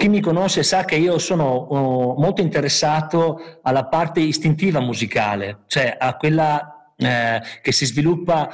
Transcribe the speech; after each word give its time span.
Chi 0.00 0.08
mi 0.08 0.20
conosce 0.20 0.62
sa 0.62 0.86
che 0.86 0.94
io 0.94 1.18
sono 1.18 1.66
uh, 1.68 2.18
molto 2.18 2.40
interessato 2.40 3.58
alla 3.60 3.84
parte 3.84 4.20
istintiva 4.20 4.80
musicale, 4.80 5.64
cioè 5.66 5.94
a 6.00 6.16
quella 6.16 6.94
eh, 6.96 7.42
che 7.60 7.70
si 7.70 7.84
sviluppa 7.84 8.48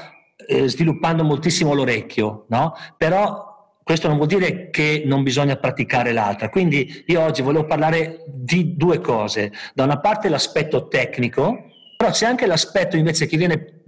eh, 0.44 0.68
sviluppando 0.68 1.22
moltissimo 1.22 1.72
l'orecchio, 1.72 2.46
no? 2.48 2.74
Però 2.96 3.76
questo 3.84 4.08
non 4.08 4.16
vuol 4.16 4.26
dire 4.26 4.70
che 4.70 5.04
non 5.06 5.22
bisogna 5.22 5.54
praticare 5.54 6.10
l'altra. 6.10 6.48
Quindi 6.48 7.04
io 7.06 7.20
oggi 7.20 7.42
volevo 7.42 7.64
parlare 7.64 8.24
di 8.26 8.74
due 8.74 9.00
cose. 9.00 9.52
Da 9.72 9.84
una 9.84 10.00
parte 10.00 10.28
l'aspetto 10.28 10.88
tecnico, 10.88 11.66
però 11.96 12.10
c'è 12.10 12.26
anche 12.26 12.46
l'aspetto 12.46 12.96
invece 12.96 13.26
che 13.26 13.36
viene 13.36 13.82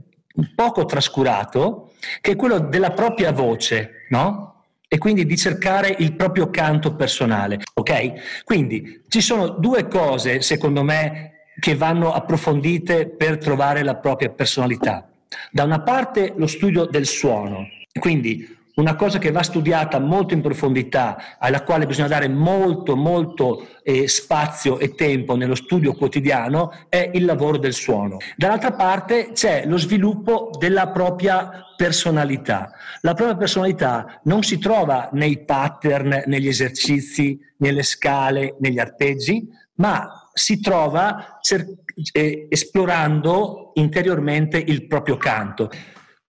poco 0.55 0.85
trascurato, 0.85 1.91
che 2.21 2.31
è 2.31 2.37
quello 2.37 2.61
della 2.61 2.93
propria 2.93 3.33
voce, 3.33 4.07
no? 4.11 4.58
E 4.91 4.97
quindi 4.97 5.27
di 5.27 5.37
cercare 5.37 5.95
il 5.99 6.15
proprio 6.15 6.49
canto 6.49 6.95
personale, 6.95 7.61
ok? 7.75 8.43
Quindi 8.45 9.03
ci 9.09 9.21
sono 9.21 9.49
due 9.49 9.87
cose, 9.87 10.41
secondo 10.41 10.83
me, 10.83 11.33
che 11.61 11.75
vanno 11.75 12.13
approfondite 12.13 13.07
per 13.07 13.37
trovare 13.37 13.83
la 13.83 13.97
propria 13.97 14.31
personalità. 14.31 15.07
Da 15.51 15.65
una 15.65 15.83
parte 15.83 16.33
lo 16.37 16.47
studio 16.47 16.87
del 16.87 17.05
suono, 17.05 17.67
quindi 17.99 18.58
una 18.79 18.95
cosa 18.95 19.19
che 19.19 19.33
va 19.33 19.43
studiata 19.43 19.99
molto 19.99 20.35
in 20.35 20.41
profondità, 20.41 21.37
alla 21.39 21.63
quale 21.63 21.87
bisogna 21.87 22.09
dare 22.09 22.29
molto, 22.29 22.97
molto 22.97 23.67
eh, 23.83 24.07
spazio 24.07 24.79
e 24.79 24.95
tempo 24.95 25.35
nello 25.35 25.57
studio 25.57 25.95
quotidiano, 25.95 26.73
è 26.89 27.11
il 27.13 27.25
lavoro 27.25 27.59
del 27.59 27.75
suono. 27.75 28.19
Dall'altra 28.37 28.73
parte 28.73 29.33
c'è 29.33 29.65
lo 29.67 29.79
sviluppo 29.79 30.51
della 30.59 30.89
propria 30.89 31.67
personalità. 31.77 32.71
La 33.01 33.15
propria 33.15 33.37
personalità 33.37 34.21
non 34.25 34.43
si 34.43 34.59
trova 34.59 35.09
nei 35.13 35.45
pattern, 35.45 36.23
negli 36.27 36.49
esercizi, 36.49 37.39
nelle 37.59 37.83
scale, 37.83 38.57
negli 38.61 38.79
arpeggi, 38.79 39.49
ma 39.75 40.29
si 40.33 40.61
trova 40.61 41.39
cer- 41.41 41.67
eh, 42.13 42.47
esplorando 42.49 43.73
interiormente 43.75 44.57
il 44.57 44.87
proprio 44.87 45.17
canto. 45.17 45.69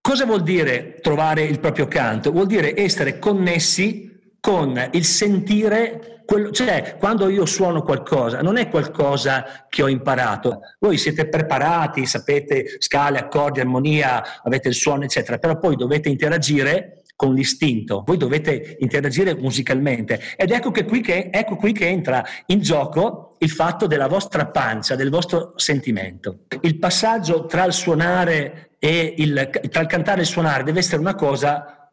Cosa 0.02 0.26
vuol 0.26 0.44
dire 0.44 1.00
trovare 1.02 1.44
il 1.44 1.60
proprio 1.60 1.88
canto? 1.88 2.32
Vuol 2.32 2.48
dire 2.48 2.74
essere 2.80 3.20
connessi 3.20 4.10
con 4.40 4.90
il 4.94 5.04
sentire, 5.04 6.24
quello, 6.26 6.52
cioè 6.52 6.96
quando 6.98 7.28
io 7.28 7.46
suono 7.46 7.82
qualcosa, 7.82 8.42
non 8.42 8.58
è 8.58 8.70
qualcosa 8.70 9.66
che 9.68 9.84
ho 9.84 9.90
imparato. 9.90 10.62
Voi 10.80 10.98
siete 10.98 11.28
preparati, 11.28 12.06
sapete 12.06 12.78
scale, 12.80 13.20
accordi, 13.20 13.60
armonia, 13.60 14.42
avete 14.42 14.70
il 14.70 14.74
suono, 14.74 15.04
eccetera, 15.04 15.38
però 15.38 15.60
poi 15.60 15.76
dovete 15.76 16.08
interagire 16.08 17.04
con 17.20 17.34
l'istinto, 17.34 18.04
voi 18.06 18.16
dovete 18.16 18.78
interagire 18.80 19.36
musicalmente 19.36 20.22
ed 20.38 20.52
ecco, 20.52 20.72
qui 20.72 21.02
che, 21.02 21.30
ecco 21.30 21.58
qui 21.58 21.74
che 21.74 21.86
entra 21.86 22.24
in 22.46 22.62
gioco 22.62 23.36
il 23.40 23.50
fatto 23.50 23.88
della 23.88 24.08
vostra 24.08 24.48
pancia, 24.48 24.96
del 24.96 25.10
vostro 25.10 25.52
sentimento. 25.58 26.46
Il 26.62 26.80
passaggio 26.80 27.46
tra 27.46 27.66
il 27.66 27.74
suonare 27.74 28.69
e 28.80 29.14
il, 29.18 29.50
tra 29.70 29.82
il 29.82 29.88
cantare 29.88 30.20
e 30.20 30.22
il 30.22 30.28
suonare 30.28 30.64
deve 30.64 30.80
essere 30.80 31.02
una 31.02 31.16
cosa 31.16 31.92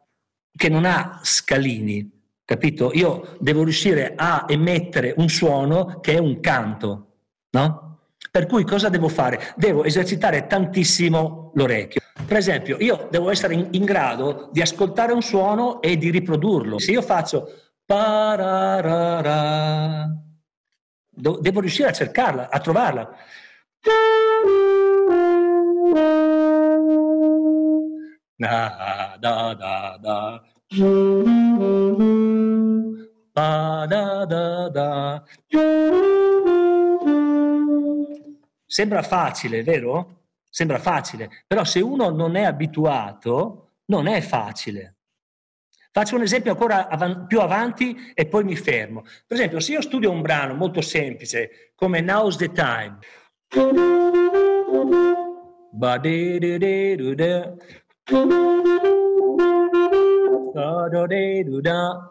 che 0.56 0.68
non 0.68 0.84
ha 0.84 1.20
scalini, 1.22 2.10
capito? 2.44 2.92
Io 2.94 3.36
devo 3.40 3.64
riuscire 3.64 4.14
a 4.16 4.46
emettere 4.48 5.12
un 5.16 5.28
suono 5.28 6.00
che 6.00 6.14
è 6.14 6.18
un 6.18 6.40
canto, 6.40 7.16
no? 7.50 7.82
Per 8.30 8.46
cui 8.46 8.64
cosa 8.64 8.88
devo 8.88 9.08
fare? 9.08 9.54
Devo 9.56 9.84
esercitare 9.84 10.46
tantissimo 10.46 11.52
l'orecchio. 11.54 12.00
Per 12.26 12.36
esempio, 12.36 12.76
io 12.80 13.08
devo 13.10 13.30
essere 13.30 13.54
in, 13.54 13.68
in 13.72 13.84
grado 13.84 14.48
di 14.52 14.60
ascoltare 14.60 15.12
un 15.12 15.22
suono 15.22 15.80
e 15.80 15.96
di 15.96 16.10
riprodurlo. 16.10 16.78
Se 16.78 16.92
io 16.92 17.02
faccio 17.02 17.48
devo 21.40 21.60
riuscire 21.60 21.88
a 21.88 21.92
cercarla, 21.92 22.50
a 22.50 22.58
trovarla. 22.60 23.16
Da 28.38 29.16
da 29.18 29.54
da 29.54 29.98
da. 29.98 30.42
Ba 33.32 33.86
da 33.88 34.24
da 34.26 34.68
da. 34.68 35.24
Sembra 38.66 39.02
facile, 39.02 39.62
vero? 39.62 40.24
Sembra 40.50 40.78
facile, 40.78 41.44
però 41.46 41.64
se 41.64 41.80
uno 41.80 42.10
non 42.10 42.36
è 42.36 42.42
abituato, 42.44 43.70
non 43.86 44.06
è 44.06 44.20
facile. 44.20 44.96
Faccio 45.90 46.16
un 46.16 46.22
esempio 46.22 46.50
ancora 46.52 46.88
av- 46.88 47.26
più 47.26 47.40
avanti 47.40 48.12
e 48.12 48.26
poi 48.26 48.44
mi 48.44 48.56
fermo. 48.56 49.00
Per 49.00 49.36
esempio, 49.36 49.60
se 49.60 49.72
io 49.72 49.80
studio 49.80 50.10
un 50.10 50.20
brano 50.20 50.52
molto 50.52 50.82
semplice 50.82 51.72
come 51.74 52.02
Now's 52.02 52.36
the 52.36 52.52
Time, 52.52 52.98
da 58.06 58.14
do 60.92 61.06
de 61.08 61.42
do 61.44 61.60
da. 61.60 62.10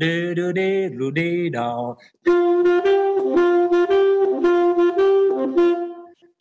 Do 0.00 0.34
do 0.34 0.52
de 0.52 0.90
do 0.90 1.10
de 1.10 1.50
da. 1.50 1.96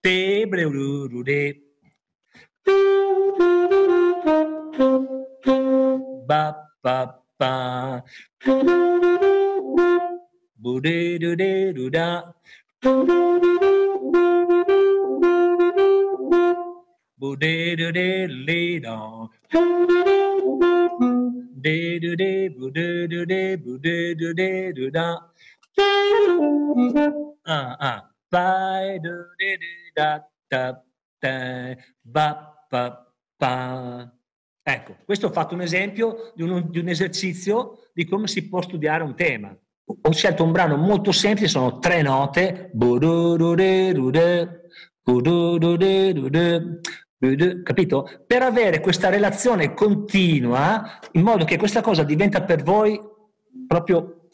Te 0.03 0.45
bre 0.45 0.63
do 0.63 1.07
do 1.07 1.23
de. 1.23 1.55
Ba 6.27 6.55
ba 6.83 7.15
ba. 7.39 8.03
Bu 10.57 10.81
de 10.81 11.17
do 11.17 11.35
de 11.35 11.73
do 11.73 11.89
da. 11.89 12.33
De 17.19 17.75
do 17.75 17.91
de 17.91 18.79
do. 18.79 19.29
De 21.55 21.99
do 21.99 22.15
de 22.15 22.49
de 22.71 23.07
do 23.07 23.25
de 23.25 23.57
bu 23.57 23.79
de 23.79 24.15
do 24.15 24.33
de 24.33 24.73
do. 24.73 24.89
Ah 27.45 27.77
ah. 27.79 28.11
Do 29.01 29.25
de 29.39 29.57
de 29.57 29.91
da 29.95 30.27
da 30.49 30.83
da 31.19 31.75
ba. 32.03 32.53
Ecco, 34.63 34.97
questo 35.05 35.27
ho 35.27 35.31
fatto 35.31 35.53
un 35.55 35.61
esempio 35.61 36.33
di 36.35 36.43
un, 36.43 36.69
di 36.69 36.79
un 36.79 36.89
esercizio 36.89 37.89
di 37.93 38.05
come 38.05 38.27
si 38.27 38.47
può 38.47 38.61
studiare 38.61 39.01
un 39.01 39.15
tema 39.15 39.57
ho 40.01 40.11
scelto 40.11 40.43
un 40.43 40.51
brano 40.51 40.75
molto 40.75 41.13
semplice, 41.13 41.47
sono 41.47 41.79
tre 41.79 42.01
note, 42.01 42.69
capito? 47.63 48.09
Per 48.25 48.41
avere 48.41 48.79
questa 48.79 49.09
relazione 49.09 49.73
continua, 49.73 50.99
in 51.13 51.21
modo 51.21 51.45
che 51.45 51.57
questa 51.57 51.81
cosa 51.81 52.03
diventa 52.03 52.41
per 52.43 52.63
voi 52.63 52.99
proprio 53.67 54.29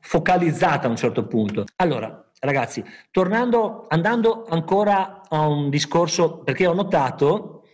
focalizzata 0.00 0.86
a 0.86 0.90
un 0.90 0.96
certo 0.96 1.26
punto. 1.26 1.64
Allora, 1.76 2.30
ragazzi, 2.40 2.82
tornando, 3.10 3.86
andando 3.88 4.46
ancora 4.48 5.22
a 5.28 5.46
un 5.46 5.70
discorso, 5.70 6.38
perché 6.38 6.66
ho 6.66 6.74
notato 6.74 7.64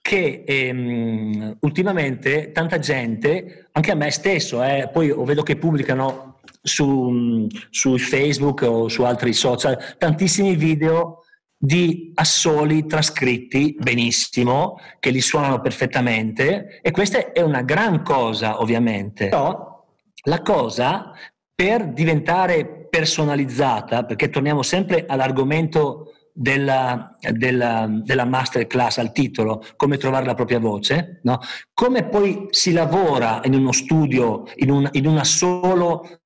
che 0.00 0.44
ehm, 0.46 1.58
ultimamente 1.60 2.52
tanta 2.52 2.78
gente, 2.78 3.68
anche 3.72 3.90
a 3.90 3.94
me 3.94 4.10
stesso, 4.10 4.62
eh, 4.62 4.88
poi 4.92 5.14
vedo 5.24 5.42
che 5.42 5.56
pubblicano 5.56 6.38
su, 6.62 7.46
su 7.70 7.96
Facebook 7.98 8.62
o 8.62 8.88
su 8.88 9.02
altri 9.02 9.32
social 9.32 9.78
tantissimi 9.98 10.56
video 10.56 11.19
di 11.62 12.12
assoli 12.14 12.86
trascritti 12.86 13.76
benissimo, 13.78 14.78
che 14.98 15.10
li 15.10 15.20
suonano 15.20 15.60
perfettamente 15.60 16.80
e 16.80 16.90
questa 16.90 17.32
è 17.32 17.42
una 17.42 17.60
gran 17.60 18.02
cosa 18.02 18.62
ovviamente. 18.62 19.28
Però 19.28 19.84
la 20.24 20.40
cosa 20.40 21.12
per 21.54 21.92
diventare 21.92 22.88
personalizzata, 22.88 24.04
perché 24.04 24.30
torniamo 24.30 24.62
sempre 24.62 25.04
all'argomento 25.06 26.12
della, 26.32 27.14
della, 27.30 27.86
della 27.90 28.24
masterclass, 28.24 28.96
al 28.96 29.12
titolo, 29.12 29.62
come 29.76 29.98
trovare 29.98 30.24
la 30.24 30.34
propria 30.34 30.58
voce, 30.58 31.20
no? 31.24 31.40
come 31.74 32.08
poi 32.08 32.46
si 32.48 32.72
lavora 32.72 33.42
in 33.44 33.52
uno 33.52 33.72
studio, 33.72 34.44
in, 34.56 34.70
un, 34.70 34.88
in 34.92 35.06
una 35.06 35.24
solo 35.24 36.22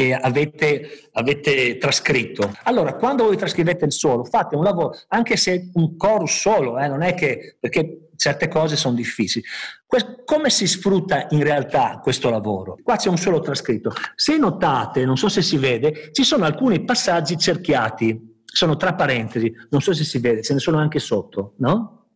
e 0.00 0.14
avete, 0.14 1.10
avete, 1.12 1.76
trascritto. 1.76 2.50
Allora, 2.62 2.94
quando 2.94 3.24
voi 3.24 3.36
trascrivete 3.36 3.84
il 3.84 3.92
solo, 3.92 4.24
fate 4.24 4.56
un 4.56 4.64
lavoro, 4.64 4.96
anche 5.08 5.36
se 5.36 5.70
un 5.74 5.94
chorus 5.98 6.40
solo, 6.40 6.78
eh, 6.78 6.88
non 6.88 7.02
è 7.02 7.12
che, 7.12 7.58
perché 7.60 8.08
certe 8.16 8.48
cose 8.48 8.76
sono 8.76 8.94
difficili. 8.94 9.44
Come 10.24 10.48
si 10.48 10.66
sfrutta 10.66 11.26
in 11.30 11.42
realtà 11.42 12.00
questo 12.02 12.30
lavoro? 12.30 12.78
Qua 12.82 12.96
c'è 12.96 13.10
un 13.10 13.18
solo 13.18 13.40
trascritto. 13.40 13.92
Se 14.14 14.38
notate, 14.38 15.04
non 15.04 15.18
so 15.18 15.28
se 15.28 15.42
si 15.42 15.58
vede, 15.58 16.08
ci 16.12 16.24
sono 16.24 16.46
alcuni 16.46 16.82
passaggi 16.82 17.36
cerchiati, 17.36 18.42
sono 18.42 18.76
tra 18.76 18.94
parentesi, 18.94 19.52
non 19.68 19.82
so 19.82 19.92
se 19.92 20.04
si 20.04 20.18
vede, 20.18 20.42
ce 20.42 20.54
ne 20.54 20.60
sono 20.60 20.78
anche 20.78 20.98
sotto, 20.98 21.56
no? 21.58 22.06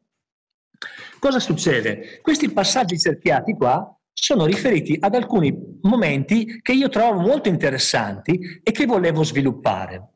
Cosa 1.19 1.38
succede? 1.38 2.20
Questi 2.22 2.50
passaggi 2.50 2.98
cerchiati 2.98 3.54
qua 3.54 3.94
sono 4.14 4.46
riferiti 4.46 4.96
ad 4.99 5.14
alcuni 5.14 5.78
momenti 5.82 6.61
che 6.62 6.72
io 6.72 6.88
trovo 6.88 7.20
molto 7.20 7.49
interessanti 7.49 8.61
e 8.62 8.70
che 8.70 8.87
volevo 8.87 9.25
sviluppare. 9.25 10.08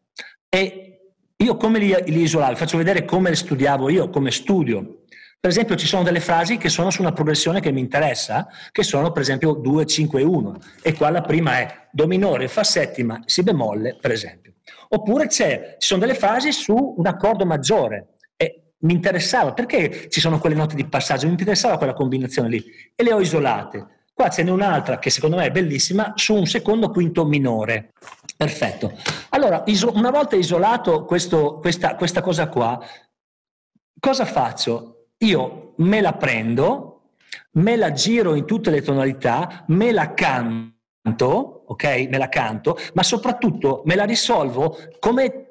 E 0.49 1.01
io 1.37 1.57
come 1.57 1.79
li, 1.79 1.95
li 2.07 2.23
isolavo? 2.23 2.57
Faccio 2.57 2.79
vedere 2.79 3.05
come 3.05 3.31
le 3.31 3.37
studiavo 3.37 3.91
io, 3.91 4.09
come 4.09 4.31
studio. 4.31 5.03
Per 5.41 5.51
esempio 5.51 5.77
ci 5.77 5.87
sono 5.87 6.03
delle 6.03 6.21
frasi 6.21 6.57
che 6.57 6.69
sono 6.69 6.91
su 6.91 7.01
una 7.01 7.13
progressione 7.13 7.61
che 7.61 7.71
mi 7.71 7.81
interessa, 7.81 8.49
che 8.73 8.83
sono 8.83 9.13
per 9.13 9.23
esempio 9.23 9.53
2, 9.53 9.87
5, 9.87 10.23
1. 10.23 10.59
E 10.83 10.95
qua 10.95 11.11
la 11.11 11.21
prima 11.21 11.59
è 11.59 11.89
Do 11.93 12.07
minore, 12.07 12.49
Fa 12.49 12.65
settima, 12.65 13.21
Si 13.25 13.43
bemolle, 13.43 13.97
per 14.01 14.11
esempio. 14.11 14.55
Oppure 14.89 15.29
ci 15.29 15.45
sono 15.79 16.01
delle 16.01 16.15
frasi 16.15 16.51
su 16.51 16.95
un 16.97 17.07
accordo 17.07 17.47
maggiore. 17.47 18.15
Mi 18.81 18.93
interessava, 18.93 19.53
perché 19.53 20.09
ci 20.09 20.21
sono 20.21 20.39
quelle 20.39 20.55
note 20.55 20.75
di 20.75 20.87
passaggio? 20.87 21.27
Mi 21.27 21.33
interessava 21.33 21.79
quella 21.79 21.95
combinazione 21.95 22.49
lì. 22.49 22.65
E 22.95 23.03
le 23.03 23.13
ho 23.13 23.21
isolate. 23.21 23.87
Qua 24.15 24.29
ce 24.29 24.43
n'è 24.43 24.51
un'altra 24.51 24.99
che 24.99 25.11
secondo 25.11 25.37
me 25.37 25.47
è 25.47 25.51
bellissima 25.51 26.13
su 26.17 26.35
un 26.35 26.47
secondo 26.47 26.91
quinto 26.91 27.25
minore. 27.25 27.93
Perfetto. 28.37 28.97
Allora, 29.31 29.65
una 29.93 30.11
volta 30.11 30.37
isolato 30.37 31.05
questo, 31.05 31.59
questa, 31.59 31.95
questa 31.95 32.21
cosa 32.21 32.49
qua, 32.49 32.81
cosa 34.01 34.25
faccio? 34.25 34.99
io 35.19 35.75
me 35.79 36.01
la 36.01 36.13
prendo, 36.13 37.11
me 37.53 37.77
la 37.77 37.93
giro 37.93 38.35
in 38.35 38.45
tutte 38.45 38.71
le 38.71 38.83
tonalità, 38.83 39.65
me 39.69 39.93
la 39.93 40.15
canto, 40.15 41.65
ok? 41.67 41.85
Me 42.09 42.19
la 42.19 42.29
canto, 42.29 42.77
ma 42.95 43.03
soprattutto 43.03 43.83
me 43.87 43.95
la 43.95 44.05
risolvo 44.05 44.77
come 44.99 45.48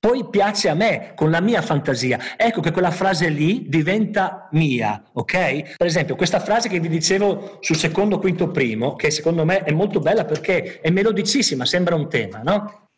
poi 0.00 0.26
piace 0.30 0.70
a 0.70 0.74
me, 0.74 1.12
con 1.14 1.30
la 1.30 1.42
mia 1.42 1.60
fantasia. 1.60 2.18
Ecco 2.38 2.62
che 2.62 2.70
quella 2.70 2.90
frase 2.90 3.28
lì 3.28 3.68
diventa 3.68 4.48
mia, 4.52 5.04
ok? 5.12 5.76
Per 5.76 5.86
esempio, 5.86 6.16
questa 6.16 6.40
frase 6.40 6.70
che 6.70 6.80
vi 6.80 6.88
dicevo 6.88 7.58
sul 7.60 7.76
secondo, 7.76 8.18
quinto, 8.18 8.50
primo, 8.50 8.96
che 8.96 9.10
secondo 9.10 9.44
me 9.44 9.62
è 9.62 9.72
molto 9.72 10.00
bella 10.00 10.24
perché 10.24 10.80
è 10.80 10.88
melodicissima, 10.88 11.66
sembra 11.66 11.96
un 11.96 12.08
tema, 12.08 12.40
no? 12.42 12.88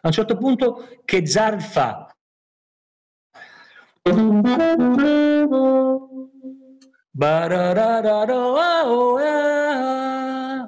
A 0.00 0.08
un 0.08 0.12
certo 0.12 0.38
punto, 0.38 1.00
che 1.04 1.26
Zard 1.26 1.60
fa? 1.60 2.10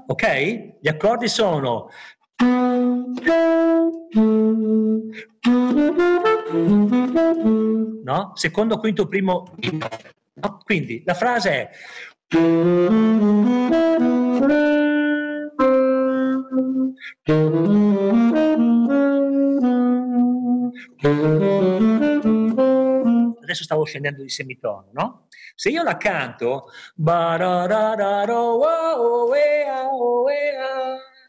Ok? 0.06 0.76
Gli 0.80 0.88
accordi 0.88 1.28
sono 1.28 1.88
no? 8.04 8.32
Secondo, 8.34 8.78
quinto, 8.78 9.06
primo. 9.08 9.54
No? 10.34 10.60
Quindi 10.64 11.02
la 11.04 11.14
frase 11.14 11.50
è 11.50 11.70
adesso 23.42 23.64
stavo 23.64 23.84
scendendo 23.84 24.22
di 24.22 24.28
semitono, 24.28 24.88
no? 24.92 25.26
Se 25.54 25.70
io 25.70 25.82
la 25.82 25.96
canto, 25.96 26.66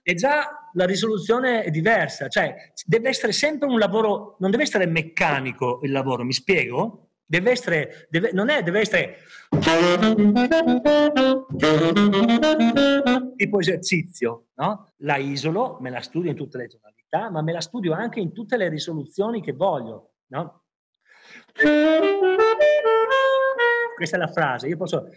e 0.04 0.14
già 0.16 0.59
la 0.80 0.86
risoluzione 0.86 1.64
è 1.64 1.72
diversa, 1.72 2.30
cioè 2.30 2.72
deve 2.86 3.10
essere 3.10 3.34
sempre 3.34 3.68
un 3.68 3.78
lavoro, 3.78 4.38
non 4.40 4.50
deve 4.50 4.64
essere 4.64 4.86
meccanico 4.86 5.82
il 5.84 5.92
lavoro, 5.92 6.24
mi 6.24 6.32
spiego? 6.32 7.10
Deve 7.26 7.52
essere, 7.52 8.08
deve, 8.10 8.32
non 8.32 8.50
è, 8.50 8.64
deve 8.64 8.80
essere 8.80 9.18
tipo 13.36 13.60
esercizio, 13.60 14.46
no? 14.56 14.94
La 15.00 15.18
isolo, 15.18 15.80
me 15.82 15.90
la 15.90 16.00
studio 16.00 16.30
in 16.32 16.38
tutte 16.38 16.58
le 16.58 16.68
tonalità, 16.68 17.30
ma 17.30 17.42
me 17.42 17.52
la 17.52 17.62
studio 17.62 17.92
anche 17.92 18.22
in 18.22 18.32
tutte 18.32 18.56
le 18.56 18.70
risoluzioni 18.70 19.42
che 19.42 19.52
voglio, 19.52 20.14
no? 20.28 20.64
Questa 23.96 24.16
è 24.16 24.20
la 24.20 24.32
frase, 24.32 24.68
io 24.70 24.78
posso... 24.78 25.10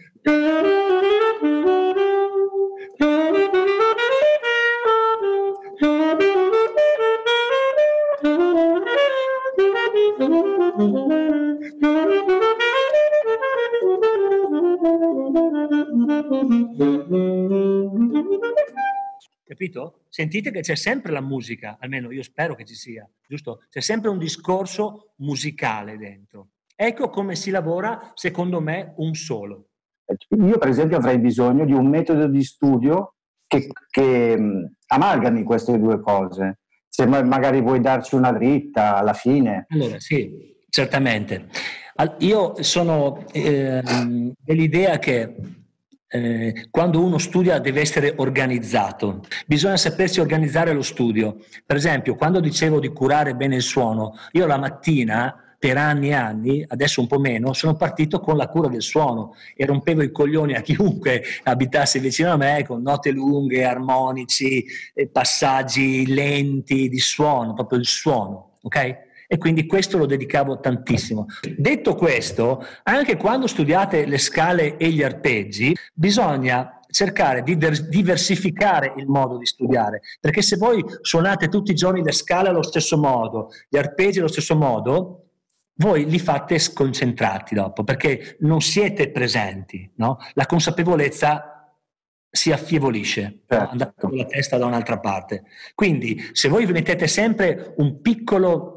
Capito? 19.45 20.01
Sentite 20.09 20.51
che 20.51 20.59
c'è 20.59 20.75
sempre 20.75 21.13
la 21.13 21.21
musica, 21.21 21.77
almeno 21.79 22.11
io 22.11 22.21
spero 22.21 22.55
che 22.55 22.65
ci 22.65 22.75
sia, 22.75 23.09
giusto? 23.25 23.61
C'è 23.69 23.79
sempre 23.79 24.09
un 24.09 24.17
discorso 24.17 25.13
musicale 25.17 25.97
dentro. 25.97 26.49
Ecco 26.75 27.09
come 27.09 27.35
si 27.35 27.49
lavora, 27.49 28.11
secondo 28.13 28.59
me, 28.59 28.93
un 28.97 29.13
solo. 29.13 29.69
Io, 30.31 30.57
per 30.57 30.67
esempio, 30.67 30.97
avrei 30.97 31.17
bisogno 31.17 31.63
di 31.63 31.71
un 31.71 31.87
metodo 31.87 32.27
di 32.27 32.43
studio 32.43 33.15
che, 33.47 33.69
che 33.89 34.37
amalgami 34.87 35.43
queste 35.43 35.79
due 35.79 36.01
cose. 36.01 36.59
Se 36.89 37.05
magari 37.05 37.61
vuoi 37.61 37.79
darci 37.79 38.15
una 38.15 38.33
dritta 38.33 38.97
alla 38.97 39.13
fine. 39.13 39.65
Allora, 39.69 39.99
sì, 39.99 40.52
certamente. 40.73 41.49
Io 42.19 42.55
sono 42.63 43.23
eh, 43.31 43.83
dell'idea 44.39 44.97
che 44.97 45.35
eh, 46.07 46.65
quando 46.71 47.03
uno 47.03 47.19
studia 47.19 47.59
deve 47.59 47.81
essere 47.81 48.15
organizzato, 48.17 49.23
bisogna 49.45 49.77
sapersi 49.77 50.19
organizzare 50.19 50.73
lo 50.73 50.81
studio. 50.81 51.37
Per 51.63 51.75
esempio, 51.75 52.15
quando 52.15 52.39
dicevo 52.39 52.79
di 52.79 52.87
curare 52.87 53.35
bene 53.35 53.57
il 53.57 53.61
suono, 53.61 54.17
io 54.31 54.47
la 54.47 54.57
mattina 54.57 55.55
per 55.59 55.77
anni 55.77 56.09
e 56.09 56.13
anni, 56.13 56.65
adesso 56.67 57.01
un 57.01 57.07
po' 57.07 57.19
meno, 57.19 57.53
sono 57.53 57.75
partito 57.75 58.19
con 58.19 58.35
la 58.35 58.47
cura 58.47 58.67
del 58.67 58.81
suono 58.81 59.35
e 59.55 59.67
rompevo 59.67 60.01
i 60.01 60.11
coglioni 60.11 60.55
a 60.55 60.61
chiunque 60.61 61.23
abitasse 61.43 61.99
vicino 61.99 62.31
a 62.31 62.35
me 62.35 62.65
con 62.65 62.81
note 62.81 63.11
lunghe, 63.11 63.63
armonici, 63.63 64.65
passaggi 65.11 66.11
lenti 66.11 66.89
di 66.89 66.99
suono, 66.99 67.53
proprio 67.53 67.77
il 67.77 67.85
suono, 67.85 68.57
ok? 68.63 69.11
E 69.33 69.39
quindi 69.39 69.65
questo 69.65 69.97
lo 69.97 70.05
dedicavo 70.05 70.59
tantissimo. 70.59 71.25
Detto 71.57 71.95
questo, 71.95 72.63
anche 72.83 73.17
quando 73.17 73.47
studiate 73.47 74.05
le 74.05 74.19
scale 74.19 74.77
e 74.77 74.91
gli 74.91 75.01
arpeggi, 75.01 75.75
bisogna 75.91 76.79
cercare 76.87 77.41
di 77.41 77.57
diversificare 77.57 78.93
il 78.97 79.07
modo 79.07 79.37
di 79.37 79.47
studiare, 79.47 80.01
perché 80.19 80.43
se 80.43 80.55
voi 80.55 80.85
suonate 81.01 81.47
tutti 81.47 81.71
i 81.71 81.73
giorni 81.73 82.03
le 82.03 82.11
scale 82.11 82.49
allo 82.49 82.61
stesso 82.61 82.95
modo, 82.95 83.49
gli 83.67 83.77
arpeggi 83.77 84.19
allo 84.19 84.27
stesso 84.27 84.55
modo, 84.55 85.29
voi 85.77 86.07
li 86.07 86.19
fate 86.19 86.59
sconcentrati 86.59 87.55
dopo 87.55 87.83
perché 87.83 88.37
non 88.41 88.61
siete 88.61 89.09
presenti, 89.09 89.91
no? 89.95 90.19
La 90.33 90.45
consapevolezza 90.45 91.53
si 92.35 92.51
affievolisce, 92.51 93.41
certo. 93.47 93.69
andate 93.69 93.93
con 93.95 94.15
la 94.15 94.25
testa 94.25 94.57
da 94.57 94.65
un'altra 94.65 94.99
parte. 94.99 95.43
Quindi 95.75 96.19
se 96.31 96.49
voi 96.49 96.65
mettete 96.65 97.05
sempre 97.05 97.75
un 97.77 98.01
piccolo 98.01 98.72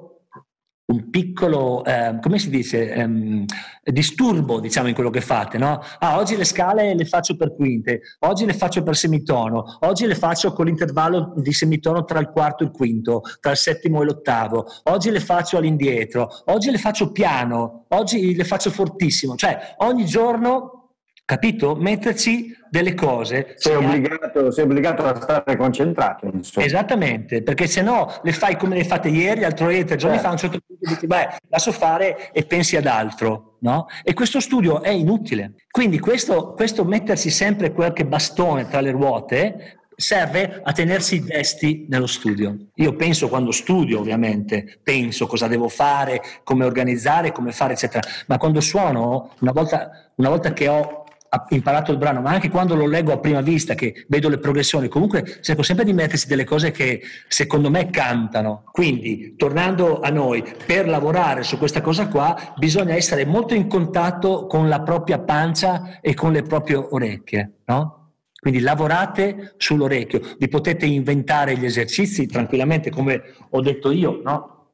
un 0.86 1.10
piccolo, 1.10 1.84
eh, 1.84 2.16
come 2.20 2.38
si 2.38 2.48
dice, 2.48 2.94
um, 2.96 3.44
disturbo 3.82 4.60
diciamo 4.60 4.86
in 4.86 4.94
quello 4.94 5.10
che 5.10 5.20
fate, 5.20 5.58
no? 5.58 5.80
Ah, 5.98 6.18
oggi 6.18 6.36
le 6.36 6.44
scale 6.44 6.94
le 6.94 7.04
faccio 7.04 7.36
per 7.36 7.54
quinte, 7.56 8.02
oggi 8.20 8.46
le 8.46 8.54
faccio 8.54 8.84
per 8.84 8.94
semitono, 8.94 9.78
oggi 9.80 10.06
le 10.06 10.14
faccio 10.14 10.52
con 10.52 10.66
l'intervallo 10.66 11.32
di 11.36 11.52
semitono 11.52 12.04
tra 12.04 12.20
il 12.20 12.30
quarto 12.30 12.62
e 12.62 12.66
il 12.66 12.72
quinto, 12.72 13.22
tra 13.40 13.50
il 13.50 13.56
settimo 13.56 14.02
e 14.02 14.04
l'ottavo, 14.04 14.64
oggi 14.84 15.10
le 15.10 15.20
faccio 15.20 15.56
all'indietro, 15.56 16.30
oggi 16.46 16.70
le 16.70 16.78
faccio 16.78 17.10
piano, 17.10 17.86
oggi 17.88 18.36
le 18.36 18.44
faccio 18.44 18.70
fortissimo, 18.70 19.34
cioè 19.34 19.74
ogni 19.78 20.04
giorno 20.04 20.85
capito? 21.26 21.74
Metterci 21.74 22.56
delle 22.70 22.94
cose. 22.94 23.54
Sei 23.56 23.74
obbligato, 23.74 24.50
sei 24.50 24.64
obbligato, 24.64 25.04
a 25.04 25.20
stare 25.20 25.56
concentrato. 25.56 26.30
Insomma. 26.32 26.64
Esattamente, 26.64 27.42
perché 27.42 27.66
se 27.66 27.82
no 27.82 28.20
le 28.22 28.32
fai 28.32 28.56
come 28.56 28.76
le 28.76 28.84
fate 28.84 29.08
ieri, 29.08 29.40
l'altro 29.40 29.68
ieri, 29.68 29.84
tre 29.84 29.96
giorni 29.96 30.16
eh. 30.16 30.20
fa, 30.20 30.28
a 30.28 30.32
un 30.32 30.38
certo 30.38 30.60
punto 30.64 30.88
dici, 30.88 31.06
beh, 31.06 31.28
lascio 31.48 31.72
fare 31.72 32.32
e 32.32 32.44
pensi 32.44 32.76
ad 32.76 32.86
altro. 32.86 33.56
No? 33.60 33.88
E 34.02 34.14
questo 34.14 34.40
studio 34.40 34.82
è 34.82 34.90
inutile. 34.90 35.54
Quindi 35.70 35.98
questo, 35.98 36.52
questo 36.52 36.84
mettersi 36.84 37.30
sempre 37.30 37.72
qualche 37.72 38.06
bastone 38.06 38.68
tra 38.68 38.80
le 38.80 38.92
ruote 38.92 39.80
serve 39.96 40.60
a 40.62 40.72
tenersi 40.72 41.24
desti 41.24 41.86
nello 41.88 42.06
studio. 42.06 42.54
Io 42.74 42.94
penso 42.94 43.28
quando 43.28 43.50
studio, 43.50 43.98
ovviamente, 43.98 44.78
penso 44.82 45.26
cosa 45.26 45.48
devo 45.48 45.68
fare, 45.68 46.22
come 46.44 46.64
organizzare, 46.64 47.32
come 47.32 47.50
fare, 47.50 47.72
eccetera. 47.72 48.06
Ma 48.26 48.36
quando 48.36 48.60
suono, 48.60 49.32
una 49.40 49.52
volta, 49.52 50.12
una 50.16 50.28
volta 50.28 50.52
che 50.52 50.68
ho 50.68 51.05
imparato 51.50 51.92
il 51.92 51.98
brano, 51.98 52.20
ma 52.20 52.30
anche 52.30 52.50
quando 52.50 52.74
lo 52.74 52.86
leggo 52.86 53.12
a 53.12 53.18
prima 53.18 53.40
vista, 53.40 53.74
che 53.74 54.04
vedo 54.08 54.28
le 54.28 54.38
progressioni, 54.38 54.88
comunque 54.88 55.40
cerco 55.42 55.62
sempre 55.62 55.84
di 55.84 55.92
mettersi 55.92 56.26
delle 56.26 56.44
cose 56.44 56.70
che 56.70 57.02
secondo 57.28 57.70
me 57.70 57.90
cantano. 57.90 58.64
Quindi, 58.72 59.34
tornando 59.36 60.00
a 60.00 60.10
noi, 60.10 60.44
per 60.64 60.88
lavorare 60.88 61.42
su 61.42 61.58
questa 61.58 61.80
cosa 61.80 62.08
qua 62.08 62.54
bisogna 62.56 62.94
essere 62.94 63.24
molto 63.24 63.54
in 63.54 63.68
contatto 63.68 64.46
con 64.46 64.68
la 64.68 64.82
propria 64.82 65.18
pancia 65.18 66.00
e 66.00 66.14
con 66.14 66.32
le 66.32 66.42
proprie 66.42 66.76
orecchie, 66.76 67.60
no? 67.66 68.12
Quindi 68.38 68.60
lavorate 68.60 69.54
sull'orecchio, 69.56 70.20
vi 70.38 70.48
potete 70.48 70.86
inventare 70.86 71.56
gli 71.56 71.64
esercizi 71.64 72.26
tranquillamente, 72.26 72.90
come 72.90 73.20
ho 73.50 73.60
detto 73.60 73.90
io, 73.90 74.20
no? 74.22 74.70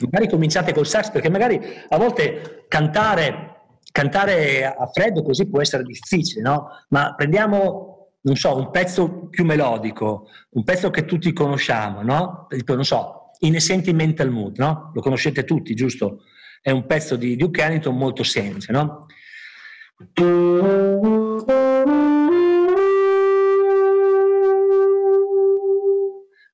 Magari 0.00 0.28
cominciate 0.28 0.72
col 0.72 0.86
sax, 0.86 1.10
perché 1.10 1.28
magari 1.28 1.60
a 1.88 1.96
volte 1.96 2.64
cantare, 2.68 3.53
cantare 3.94 4.66
a 4.66 4.86
freddo 4.92 5.22
così 5.22 5.48
può 5.48 5.60
essere 5.60 5.84
difficile, 5.84 6.42
no? 6.42 6.66
Ma 6.88 7.14
prendiamo, 7.14 8.08
non 8.22 8.34
so, 8.34 8.56
un 8.56 8.72
pezzo 8.72 9.28
più 9.28 9.44
melodico, 9.44 10.26
un 10.50 10.64
pezzo 10.64 10.90
che 10.90 11.04
tutti 11.04 11.32
conosciamo, 11.32 12.02
no? 12.02 12.48
Tipo, 12.48 12.74
non 12.74 12.84
so, 12.84 13.30
In 13.40 13.54
a 13.54 13.60
Sentimental 13.60 14.30
Mood, 14.30 14.58
no? 14.58 14.90
Lo 14.94 15.00
conoscete 15.00 15.44
tutti, 15.44 15.74
giusto? 15.74 16.24
È 16.60 16.72
un 16.72 16.86
pezzo 16.86 17.14
di 17.14 17.36
Duke 17.36 17.62
Ellington 17.62 17.96
molto 17.96 18.24
semplice, 18.24 18.72
no? 18.72 19.06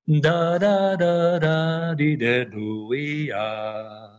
da 0.04 0.58
da 0.58 0.94
da 0.96 1.38
da 1.38 1.94
di 1.94 2.16
da 2.16 2.44
do 2.44 2.86
we 2.86 3.32
are. 3.32 4.10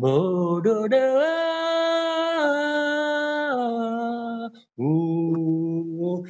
Bo 0.00 0.60
do 0.60 0.88
da 0.88 1.06
ooh. 4.80 6.26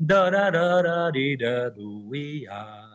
Da 0.00 0.30
da 0.30 0.50
da 0.50 0.82
da 0.82 1.10
di 1.12 1.36
da 1.36 1.70
do 1.70 2.06
we 2.10 2.46
are. 2.50 2.91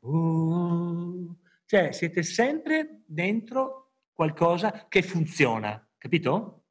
Oh. 0.00 1.36
Cioè 1.66 1.92
siete 1.92 2.22
sempre 2.22 3.02
dentro 3.06 3.92
qualcosa 4.12 4.86
che 4.88 5.02
funziona, 5.02 5.86
capito? 5.98 6.64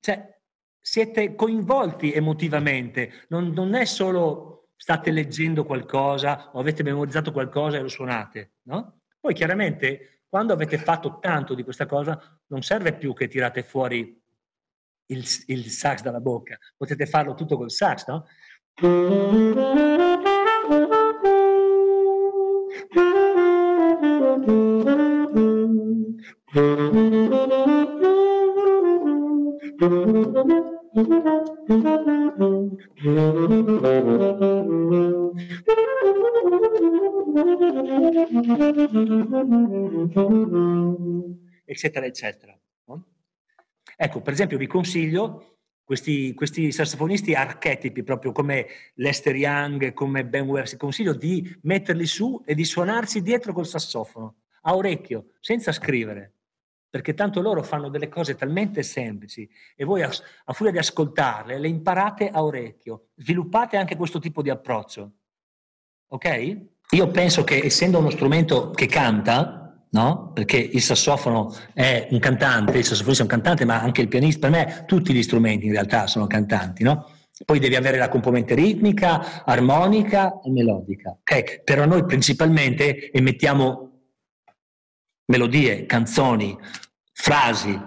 Cioè, 0.00 0.40
siete 0.80 1.34
coinvolti 1.34 2.12
emotivamente, 2.12 3.26
non, 3.28 3.48
non, 3.50 3.74
è 3.74 3.84
solo 3.84 4.70
state 4.76 5.10
leggendo 5.10 5.64
qualcosa 5.64 6.50
o 6.52 6.58
avete 6.58 6.82
memorizzato 6.82 7.32
qualcosa 7.32 7.76
e 7.76 7.82
lo 7.82 7.88
suonate, 7.88 8.54
no? 8.62 9.02
Poi 9.20 9.34
chiaramente 9.34 10.19
quando 10.30 10.52
avete 10.52 10.78
fatto 10.78 11.18
tanto 11.18 11.54
di 11.54 11.64
questa 11.64 11.86
cosa 11.86 12.18
non 12.46 12.62
serve 12.62 12.96
più 12.96 13.12
che 13.12 13.26
tirate 13.26 13.64
fuori 13.64 14.18
il, 15.06 15.24
il 15.46 15.64
sax 15.70 16.02
dalla 16.02 16.20
bocca, 16.20 16.56
potete 16.76 17.04
farlo 17.04 17.34
tutto 17.34 17.56
col 17.56 17.70
sax, 17.70 18.06
no? 18.06 18.26
Eccetera, 41.70 42.06
eccetera. 42.06 42.58
Ecco, 43.96 44.20
per 44.22 44.32
esempio 44.32 44.58
vi 44.58 44.66
consiglio 44.66 45.58
questi, 45.84 46.32
questi, 46.34 46.72
sassofonisti 46.72 47.34
archetipi, 47.34 48.02
proprio 48.02 48.32
come 48.32 48.66
Lester 48.94 49.36
Young, 49.36 49.92
come 49.92 50.24
Ben 50.24 50.46
Ware, 50.46 50.76
consiglio 50.76 51.12
di 51.12 51.58
metterli 51.62 52.06
su 52.06 52.42
e 52.46 52.54
di 52.54 52.64
suonarsi 52.64 53.22
dietro 53.22 53.52
col 53.52 53.66
sassofono, 53.66 54.36
a 54.62 54.74
orecchio, 54.74 55.32
senza 55.40 55.72
scrivere 55.72 56.34
perché 56.90 57.14
tanto 57.14 57.40
loro 57.40 57.62
fanno 57.62 57.88
delle 57.88 58.08
cose 58.08 58.34
talmente 58.34 58.82
semplici 58.82 59.48
e 59.76 59.84
voi 59.84 60.02
a, 60.02 60.10
a 60.44 60.52
furia 60.52 60.72
di 60.72 60.78
ascoltarle 60.78 61.56
le 61.56 61.68
imparate 61.68 62.28
a 62.28 62.42
orecchio, 62.42 63.10
sviluppate 63.14 63.76
anche 63.76 63.94
questo 63.94 64.18
tipo 64.18 64.42
di 64.42 64.50
approccio. 64.50 65.12
Ok? 66.08 66.66
Io 66.90 67.08
penso 67.10 67.44
che 67.44 67.64
essendo 67.64 67.98
uno 67.98 68.10
strumento 68.10 68.72
che 68.72 68.86
canta, 68.86 69.59
no? 69.90 70.30
Perché 70.32 70.56
il 70.56 70.82
sassofono 70.82 71.54
è 71.72 72.08
un 72.10 72.18
cantante, 72.18 72.78
il 72.78 72.84
sassofonista 72.84 73.22
è 73.22 73.26
un 73.26 73.32
cantante, 73.32 73.64
ma 73.64 73.80
anche 73.80 74.00
il 74.00 74.08
pianista, 74.08 74.48
per 74.48 74.50
me 74.50 74.84
tutti 74.86 75.12
gli 75.12 75.22
strumenti 75.22 75.66
in 75.66 75.72
realtà 75.72 76.06
sono 76.06 76.26
cantanti, 76.26 76.82
no? 76.82 77.10
Poi 77.44 77.58
devi 77.58 77.74
avere 77.74 77.96
la 77.96 78.10
componente 78.10 78.54
ritmica, 78.54 79.44
armonica 79.44 80.40
e 80.44 80.50
melodica. 80.50 81.10
Ok? 81.10 81.62
Però 81.62 81.86
noi 81.86 82.04
principalmente 82.04 83.10
emettiamo 83.10 83.90
melodie, 85.26 85.86
canzoni, 85.86 86.56
frasi, 87.12 87.80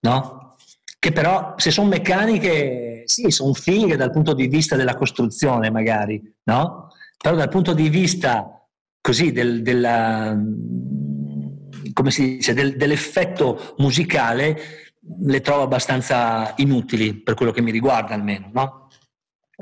no? 0.00 0.56
Che 0.98 1.12
però 1.12 1.54
se 1.58 1.70
sono 1.70 1.88
meccaniche, 1.88 3.02
sì, 3.04 3.30
sono 3.30 3.54
fighe 3.54 3.96
dal 3.96 4.10
punto 4.10 4.34
di 4.34 4.48
vista 4.48 4.74
della 4.74 4.96
costruzione 4.96 5.70
magari, 5.70 6.20
no? 6.44 6.88
Però 7.16 7.36
dal 7.36 7.48
punto 7.48 7.74
di 7.74 7.88
vista 7.88 8.66
così 9.00 9.30
del, 9.30 9.62
della, 9.62 10.36
come 11.98 12.12
si 12.12 12.36
dice, 12.36 12.54
del, 12.54 12.76
dell'effetto 12.76 13.74
musicale 13.78 14.56
le 15.18 15.40
trovo 15.40 15.62
abbastanza 15.62 16.54
inutili 16.58 17.12
per 17.14 17.34
quello 17.34 17.50
che 17.50 17.60
mi 17.60 17.72
riguarda 17.72 18.14
almeno, 18.14 18.50
no? 18.52 18.88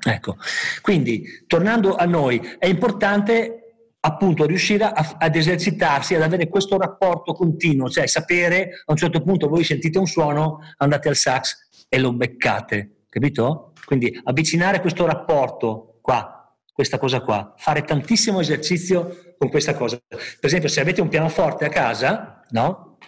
Ecco, 0.04 0.36
quindi 0.82 1.44
tornando 1.46 1.96
a 1.96 2.04
noi, 2.04 2.38
è 2.58 2.66
importante 2.66 3.94
appunto 4.00 4.44
riuscire 4.44 4.84
a, 4.84 5.16
ad 5.18 5.34
esercitarsi, 5.34 6.14
ad 6.14 6.20
avere 6.20 6.48
questo 6.48 6.76
rapporto 6.76 7.32
continuo, 7.32 7.88
cioè 7.88 8.06
sapere 8.06 8.82
a 8.84 8.92
un 8.92 8.98
certo 8.98 9.22
punto 9.22 9.48
voi 9.48 9.64
sentite 9.64 9.96
un 9.96 10.06
suono, 10.06 10.58
andate 10.76 11.08
al 11.08 11.16
sax 11.16 11.86
e 11.88 11.98
lo 11.98 12.12
beccate, 12.12 13.04
capito? 13.08 13.72
Quindi 13.86 14.14
avvicinare 14.24 14.82
questo 14.82 15.06
rapporto 15.06 16.00
qua, 16.02 16.35
questa 16.76 16.98
cosa 16.98 17.22
qua, 17.22 17.54
fare 17.56 17.84
tantissimo 17.84 18.38
esercizio 18.38 19.34
con 19.38 19.48
questa 19.48 19.74
cosa. 19.74 19.98
Per 20.06 20.20
esempio, 20.42 20.68
se 20.68 20.82
avete 20.82 21.00
un 21.00 21.08
pianoforte 21.08 21.64
a 21.64 21.70
casa, 21.70 22.42
no? 22.50 22.98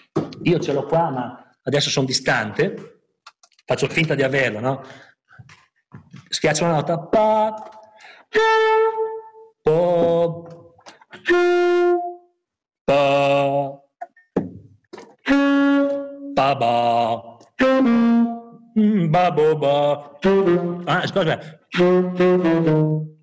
Io 0.45 0.59
ce 0.59 0.73
l'ho 0.73 0.87
qua, 0.87 1.11
ma 1.11 1.53
adesso 1.63 1.91
sono 1.91 2.07
distante, 2.07 3.03
faccio 3.67 3.87
finta 3.89 4.15
di 4.15 4.23
averlo, 4.23 4.61
no? 4.61 4.83
Schiaccio 6.31 6.65
una 6.65 6.77
nota, 6.77 6.99
pa, 6.99 7.55
po, 9.61 10.49
Ba. 12.87 13.83
Ba 16.35 16.55
ba. 16.55 17.39
Ba 19.11 19.31
bo 19.31 19.57
ba. 19.59 19.77
Ah, 20.87 21.07
scusa. 21.07 21.37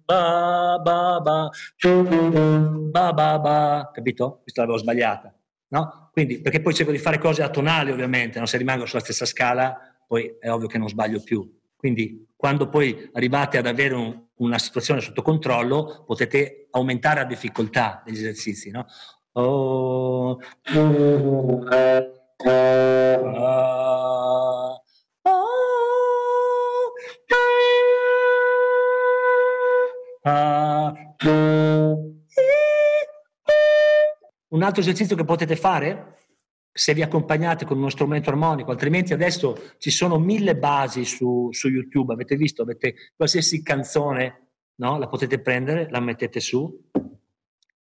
Ba 0.06 0.80
ba 0.84 1.20
ba. 1.20 1.50
Ba 2.92 3.14
ba 3.14 3.40
ba. 3.40 3.92
Capito? 3.94 4.40
Questa 4.44 4.62
l'avevo 4.62 4.78
sbagliata. 4.78 5.34
No? 5.70 6.10
Quindi, 6.12 6.40
perché 6.42 6.62
poi 6.62 6.74
cerco 6.74 6.92
di 6.92 6.98
fare 6.98 7.18
cose 7.18 7.42
atonali 7.42 7.92
ovviamente, 7.92 8.40
no? 8.40 8.46
se 8.46 8.58
rimango 8.58 8.86
sulla 8.86 9.02
stessa 9.02 9.26
scala 9.26 9.78
poi 10.08 10.38
è 10.40 10.50
ovvio 10.50 10.68
che 10.68 10.78
non 10.78 10.88
sbaglio 10.88 11.22
più. 11.22 11.60
Quindi 11.76 12.28
quando 12.36 12.70
poi 12.70 13.10
arrivate 13.14 13.58
ad 13.58 13.66
avere 13.66 13.96
un, 13.96 14.28
una 14.36 14.60
situazione 14.60 15.02
sotto 15.02 15.22
controllo, 15.22 16.04
potete 16.06 16.68
aumentare 16.72 17.22
la 17.22 17.26
difficoltà 17.26 18.02
degli 18.06 18.16
esercizi. 18.16 18.70
No? 18.70 18.86
Oh, 19.34 20.40
altro 34.66 34.82
esercizio 34.82 35.16
che 35.16 35.24
potete 35.24 35.56
fare 35.56 36.16
se 36.78 36.94
vi 36.94 37.02
accompagnate 37.02 37.64
con 37.64 37.78
uno 37.78 37.88
strumento 37.88 38.30
armonico, 38.30 38.70
altrimenti 38.70 39.14
adesso 39.14 39.76
ci 39.78 39.90
sono 39.90 40.20
mille 40.20 40.58
basi 40.58 41.06
su, 41.06 41.48
su 41.52 41.70
YouTube, 41.70 42.12
avete 42.12 42.36
visto, 42.36 42.64
avete 42.64 42.96
qualsiasi 43.16 43.64
canzone, 43.64 44.50
no? 44.76 44.98
la 44.98 45.08
potete 45.08 45.40
prendere, 45.40 45.88
la 45.90 46.02
mettete 46.02 46.42
su 46.42 46.84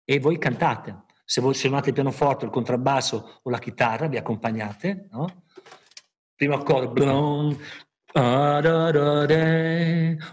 e 0.04 0.20
voi 0.20 0.38
cantate. 0.38 1.06
Se 1.24 1.40
voi 1.40 1.54
suonate 1.54 1.88
il 1.88 1.94
pianoforte, 1.94 2.44
il 2.44 2.52
contrabbasso 2.52 3.40
o 3.42 3.50
la 3.50 3.58
chitarra, 3.58 4.06
vi 4.06 4.16
accompagnate, 4.16 5.08
no? 5.10 5.42
Primo 6.36 6.54
accordo, 6.54 6.92
blon, 6.92 7.56
ah, 8.12 8.58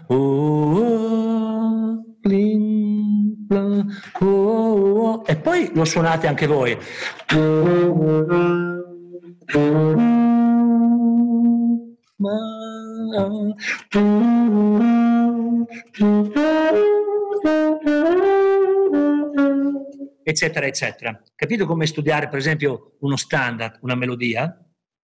oh, 0.06 0.76
oh, 0.76 2.04
bling, 2.20 3.34
blon, 3.38 3.92
oh, 4.20 4.41
e 5.24 5.36
poi 5.36 5.70
lo 5.74 5.84
suonate 5.84 6.26
anche 6.26 6.46
voi. 6.46 6.78
eccetera, 20.22 20.66
eccetera. 20.66 21.22
Capito 21.34 21.66
come 21.66 21.86
studiare, 21.86 22.28
per 22.28 22.38
esempio, 22.38 22.96
uno 23.00 23.16
standard, 23.16 23.78
una 23.82 23.94
melodia? 23.94 24.56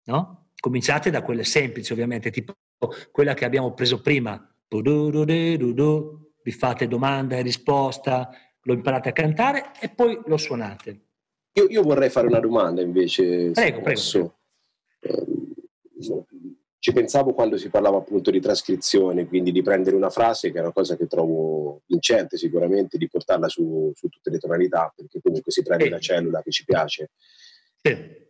No? 0.04 0.50
Cominciate 0.58 1.10
da 1.10 1.22
quelle 1.22 1.44
semplici, 1.44 1.92
ovviamente, 1.92 2.30
tipo 2.30 2.54
quella 3.10 3.34
che 3.34 3.44
abbiamo 3.44 3.72
preso 3.72 4.00
prima. 4.00 4.48
Vi 6.46 6.52
fate 6.52 6.88
domanda 6.88 7.36
e 7.36 7.42
risposta, 7.42 8.28
lo 8.64 8.72
imparate 8.72 9.10
a 9.10 9.12
cantare 9.12 9.72
e 9.80 9.88
poi 9.88 10.20
lo 10.26 10.36
suonate. 10.36 11.00
Io, 11.52 11.66
io 11.68 11.82
vorrei 11.82 12.10
fare 12.10 12.26
una 12.26 12.40
domanda 12.40 12.82
invece. 12.82 13.50
Prego, 13.52 13.80
prego. 13.80 14.34
Eh, 15.00 15.26
ci 16.78 16.92
pensavo 16.92 17.32
quando 17.32 17.56
si 17.56 17.70
parlava 17.70 17.96
appunto 17.96 18.30
di 18.30 18.40
trascrizione, 18.40 19.26
quindi 19.26 19.52
di 19.52 19.62
prendere 19.62 19.96
una 19.96 20.10
frase, 20.10 20.52
che 20.52 20.58
è 20.58 20.60
una 20.60 20.72
cosa 20.72 20.96
che 20.96 21.06
trovo 21.06 21.80
vincente 21.86 22.36
sicuramente, 22.36 22.98
di 22.98 23.08
portarla 23.08 23.48
su, 23.48 23.90
su 23.94 24.08
tutte 24.08 24.28
le 24.28 24.38
tonalità, 24.38 24.92
perché 24.94 25.20
comunque 25.22 25.50
si 25.50 25.62
prende 25.62 25.84
sì. 25.84 25.90
la 25.90 25.98
cellula 25.98 26.42
che 26.42 26.50
ci 26.50 26.64
piace. 26.64 27.10
Sì. 27.80 28.22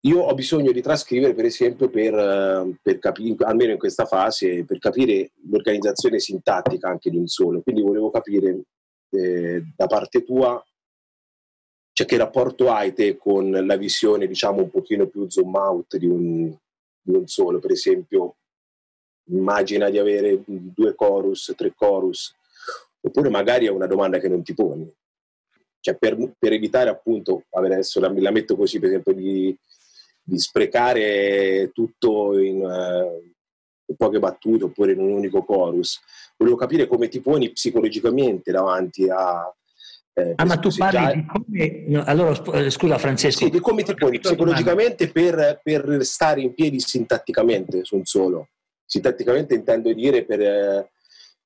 Io 0.00 0.20
ho 0.20 0.34
bisogno 0.34 0.72
di 0.72 0.82
trascrivere, 0.82 1.34
per 1.34 1.44
esempio, 1.44 1.88
per, 1.88 2.76
per 2.82 2.98
capire, 2.98 3.36
almeno 3.44 3.72
in 3.72 3.78
questa 3.78 4.06
fase, 4.06 4.64
per 4.64 4.78
capire 4.78 5.30
l'organizzazione 5.48 6.18
sintattica 6.18 6.88
anche 6.88 7.10
di 7.10 7.16
un 7.16 7.28
solo. 7.28 7.62
Quindi 7.62 7.80
volevo 7.82 8.10
capire 8.10 8.60
da 9.76 9.86
parte 9.86 10.24
tua 10.24 10.62
cioè 11.94 12.06
che 12.06 12.16
rapporto 12.16 12.72
hai 12.72 12.92
te 12.92 13.16
con 13.16 13.52
la 13.52 13.76
visione, 13.76 14.26
diciamo, 14.26 14.62
un 14.62 14.70
pochino 14.70 15.06
più 15.06 15.30
zoom 15.30 15.54
out 15.54 15.96
di 15.96 16.06
un, 16.06 16.52
non 17.02 17.26
solo, 17.28 17.60
per 17.60 17.70
esempio 17.70 18.34
immagina 19.26 19.88
di 19.90 19.98
avere 19.98 20.42
due 20.44 20.96
chorus, 20.96 21.54
tre 21.56 21.72
chorus, 21.72 22.34
oppure 23.00 23.30
magari 23.30 23.66
è 23.66 23.70
una 23.70 23.86
domanda 23.86 24.18
che 24.18 24.28
non 24.28 24.42
ti 24.42 24.54
poni. 24.54 24.92
Cioè 25.78 25.96
per, 25.96 26.16
per 26.36 26.52
evitare 26.52 26.90
appunto, 26.90 27.44
adesso 27.50 28.00
la, 28.00 28.12
la, 28.16 28.32
metto 28.32 28.56
così 28.56 28.80
per 28.80 28.88
esempio, 28.88 29.12
di, 29.12 29.56
di 30.20 30.38
sprecare 30.38 31.70
tutto 31.72 32.38
in, 32.40 32.60
uh, 32.60 33.22
in, 33.86 33.96
poche 33.96 34.18
battute 34.18 34.64
oppure 34.64 34.92
in 34.92 34.98
un 34.98 35.12
unico 35.12 35.44
chorus, 35.44 36.00
volevo 36.36 36.56
capire 36.56 36.86
come 36.86 37.08
ti 37.08 37.20
poni 37.20 37.50
psicologicamente 37.50 38.52
davanti 38.52 39.08
a, 39.08 39.52
eh, 40.16 40.32
ah, 40.36 40.44
ma 40.44 40.56
tu 40.58 40.70
parli 40.70 41.14
di 41.14 41.26
come... 41.26 42.04
Allora, 42.04 42.40
eh, 42.52 42.70
scusa 42.70 42.98
Francesco. 42.98 43.46
Sì, 43.46 43.50
di 43.50 43.58
come 43.58 43.82
ti 43.82 43.94
poni 43.94 44.20
psicologicamente 44.20 45.10
per, 45.10 45.60
per, 45.60 46.04
stare 46.04 46.40
in 46.40 46.54
piedi 46.54 46.78
sintatticamente 46.78 47.84
su 47.84 47.96
un 47.96 48.04
solo. 48.04 48.50
Sintatticamente 48.84 49.54
intendo 49.54 49.92
dire 49.92 50.24
per 50.24 50.40
eh, 50.40 50.90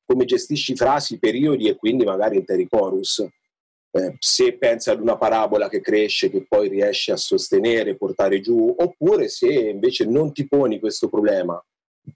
come 0.05 0.27
gestisci 0.27 0.77
frasi, 0.77 1.19
periodi 1.19 1.67
e 1.67 1.77
quindi 1.77 2.05
magari 2.05 2.37
interi 2.37 2.69
chorus. 2.69 3.27
Eh, 3.91 4.17
se 4.19 4.59
pensi 4.59 4.91
ad 4.91 5.01
una 5.01 5.17
parabola 5.17 5.71
che 5.71 5.81
cresce, 5.81 6.29
che 6.29 6.45
poi 6.47 6.69
riesci 6.69 7.11
a 7.11 7.17
sostenere, 7.17 7.97
portare 7.97 8.41
giù, 8.41 8.75
oppure 8.77 9.29
se 9.29 9.49
invece 9.49 10.05
non 10.05 10.31
ti 10.35 10.47
poni 10.47 10.79
questo 10.79 11.09
problema, 11.09 11.59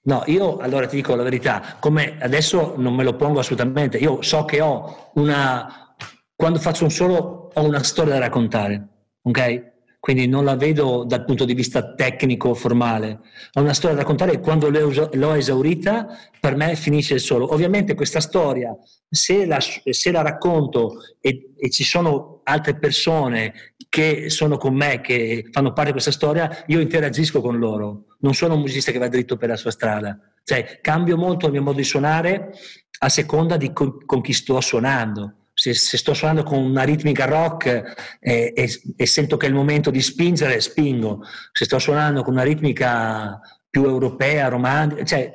No, 0.03 0.23
io 0.27 0.57
allora 0.59 0.87
ti 0.87 0.97
dico 0.97 1.15
la 1.15 1.23
verità, 1.23 1.77
come 1.81 2.17
adesso 2.21 2.75
non 2.77 2.95
me 2.95 3.05
lo 3.05 3.17
pongo 3.17 3.41
assolutamente, 3.41 3.99
io 3.99 4.23
so 4.23 4.45
che 4.45 4.61
ho 4.61 5.11
una, 5.15 5.95
quando 6.35 6.59
faccio 6.59 6.85
un 6.85 6.91
solo 6.91 7.51
ho 7.53 7.65
una 7.65 7.83
storia 7.83 8.15
da 8.15 8.21
raccontare, 8.21 8.89
ok? 9.23 9.71
Quindi 10.03 10.27
non 10.27 10.45
la 10.45 10.57
vedo 10.57 11.05
dal 11.05 11.25
punto 11.25 11.45
di 11.45 11.55
vista 11.55 11.95
tecnico, 11.95 12.55
formale. 12.55 13.21
Ho 13.53 13.61
una 13.61 13.73
storia 13.73 13.95
da 13.95 14.03
raccontare 14.03 14.33
e 14.33 14.41
quando 14.41 14.69
l'ho 14.69 15.35
esaurita, 15.35 16.09
per 16.41 16.57
me 16.57 16.75
finisce 16.75 17.15
il 17.15 17.21
solo. 17.21 17.53
Ovviamente 17.53 17.95
questa 17.95 18.19
storia, 18.19 18.77
se 19.09 19.47
la, 19.47 19.61
se 19.61 20.11
la 20.11 20.23
racconto 20.23 20.97
e, 21.21 21.53
e, 21.57 21.71
ci 21.71 21.85
sono 21.85 22.41
altre 22.43 22.77
persone 22.81 23.72
che 23.93 24.31
sono 24.31 24.57
con 24.57 24.75
me, 24.75 25.03
che 25.03 25.51
fanno 25.51 25.75
parte 25.75 25.89
di 25.89 25.93
questa 25.93 26.13
storia, 26.13 26.65
io 26.69 26.81
interagisco 26.81 27.43
con 27.43 27.59
loro. 27.59 28.07
Non 28.21 28.33
sono 28.33 28.55
un 28.55 28.61
musicista 28.61 28.91
che 28.91 28.97
va 28.97 29.09
dritto 29.09 29.37
per 29.37 29.51
la 29.51 29.57
sua 29.57 29.71
strada. 29.71 30.19
Cioè, 30.43 30.79
cambio 30.81 31.19
molto 31.19 31.45
il 31.45 31.53
mio 31.53 31.61
modo 31.61 31.77
di 31.77 31.85
suonare 31.85 32.53
a 33.01 33.09
seconda 33.11 33.59
di 33.59 33.71
con, 33.75 34.03
con 34.07 34.23
chi 34.23 34.33
sto 34.33 34.59
suonando 34.63 35.49
se, 35.53 35.75
se, 35.75 35.99
sto 35.99 36.15
suonando 36.15 36.43
con 36.43 36.57
una 36.65 36.85
ritmica 36.85 37.27
rock 37.27 38.17
eh, 38.19 38.55
e, 38.57 38.81
e, 38.97 39.07
sento 39.07 39.37
che 39.37 39.45
è 39.45 39.51
il 39.51 39.55
momento 39.55 39.91
di 39.91 40.01
spingere, 40.01 40.59
spingo. 40.59 41.23
Se 41.53 41.67
sto 41.67 41.79
suonando 41.79 42.23
con 42.23 42.33
una 42.33 42.45
ritmica 42.45 43.39
più 43.73 43.85
europea, 43.85 44.49
romantica, 44.49 45.03
cioè, 45.03 45.35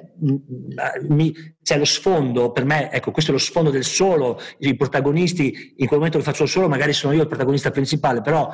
mi, 1.09 1.33
cioè 1.63 1.79
lo 1.79 1.85
sfondo, 1.85 2.51
per 2.51 2.65
me, 2.65 2.91
ecco, 2.91 3.09
questo 3.09 3.31
è 3.31 3.33
lo 3.33 3.39
sfondo 3.39 3.71
del 3.71 3.83
solo, 3.83 4.39
i 4.59 4.75
protagonisti, 4.75 5.73
in 5.77 5.87
quel 5.87 5.97
momento 5.97 6.19
che 6.19 6.23
faccio 6.23 6.45
solo, 6.45 6.69
magari 6.69 6.93
sono 6.93 7.13
io 7.13 7.23
il 7.23 7.27
protagonista 7.27 7.71
principale, 7.71 8.21
però 8.21 8.53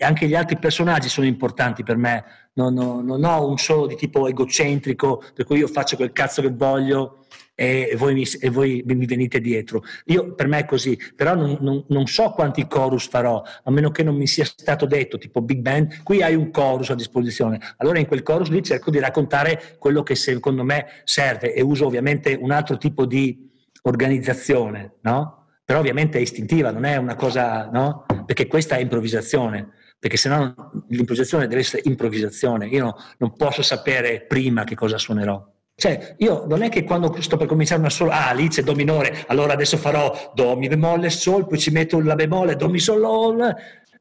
anche 0.00 0.26
gli 0.26 0.34
altri 0.34 0.58
personaggi 0.58 1.08
sono 1.08 1.26
importanti 1.26 1.82
per 1.82 1.96
me, 1.96 2.24
non, 2.52 2.74
non, 2.74 3.02
non 3.02 3.24
ho 3.24 3.48
un 3.48 3.56
solo 3.56 3.86
di 3.86 3.96
tipo 3.96 4.28
egocentrico, 4.28 5.22
per 5.32 5.46
cui 5.46 5.56
io 5.56 5.68
faccio 5.68 5.96
quel 5.96 6.12
cazzo 6.12 6.42
che 6.42 6.50
voglio 6.50 7.23
e 7.54 7.94
voi 7.96 8.14
mi, 8.14 8.26
e 8.40 8.50
voi 8.50 8.82
mi 8.84 9.06
venite 9.06 9.40
dietro. 9.40 9.82
Io, 10.06 10.34
per 10.34 10.48
me 10.48 10.60
è 10.60 10.64
così, 10.64 10.98
però 11.14 11.34
non, 11.34 11.56
non, 11.60 11.84
non, 11.88 12.06
so 12.06 12.30
quanti 12.30 12.66
chorus 12.66 13.08
farò, 13.08 13.42
a 13.62 13.70
meno 13.70 13.90
che 13.90 14.02
non 14.02 14.16
mi 14.16 14.26
sia 14.26 14.44
stato 14.44 14.86
detto, 14.86 15.18
tipo 15.18 15.40
Big 15.40 15.60
Band, 15.60 16.02
qui 16.02 16.22
hai 16.22 16.34
un 16.34 16.50
chorus 16.50 16.90
a 16.90 16.94
disposizione. 16.94 17.60
Allora 17.78 17.98
in 17.98 18.06
quel 18.06 18.22
chorus 18.22 18.48
lì 18.48 18.62
cerco 18.62 18.90
di 18.90 18.98
raccontare 18.98 19.76
quello 19.78 20.02
che 20.02 20.14
secondo 20.14 20.64
me 20.64 20.86
serve 21.04 21.54
e 21.54 21.62
uso 21.62 21.86
ovviamente 21.86 22.36
un 22.40 22.50
altro 22.50 22.76
tipo 22.76 23.06
di 23.06 23.50
organizzazione, 23.82 24.94
no? 25.02 25.42
Però 25.64 25.78
ovviamente 25.78 26.18
è 26.18 26.20
istintiva, 26.20 26.70
non 26.70 26.84
è 26.84 26.96
una 26.96 27.14
cosa, 27.14 27.70
no? 27.70 28.04
Perché 28.26 28.46
questa 28.46 28.76
è 28.76 28.80
improvvisazione 28.80 29.72
perché 30.04 30.18
sennò 30.18 30.52
l'improvvisazione 30.88 31.46
deve 31.46 31.62
essere 31.62 31.80
improvvisazione. 31.86 32.66
Io 32.66 32.84
no, 32.84 32.96
non 33.16 33.34
posso 33.36 33.62
sapere 33.62 34.20
prima 34.28 34.64
che 34.64 34.74
cosa 34.74 34.98
suonerò. 34.98 35.53
Cioè, 35.76 36.14
io 36.18 36.46
non 36.46 36.62
è 36.62 36.68
che 36.68 36.84
quando 36.84 37.20
sto 37.20 37.36
per 37.36 37.48
cominciare 37.48 37.80
una 37.80 37.90
sola, 37.90 38.28
ah, 38.28 38.32
lì 38.32 38.48
c'è 38.48 38.62
do 38.62 38.74
minore, 38.74 39.24
allora 39.26 39.54
adesso 39.54 39.76
farò 39.76 40.32
do, 40.32 40.56
mi 40.56 40.68
bemolle, 40.68 41.10
sol, 41.10 41.46
poi 41.46 41.58
ci 41.58 41.70
metto 41.70 42.00
la 42.00 42.14
bemolle, 42.14 42.54
do, 42.54 42.68
mi, 42.68 42.78
sol, 42.78 43.00
lol. 43.00 43.56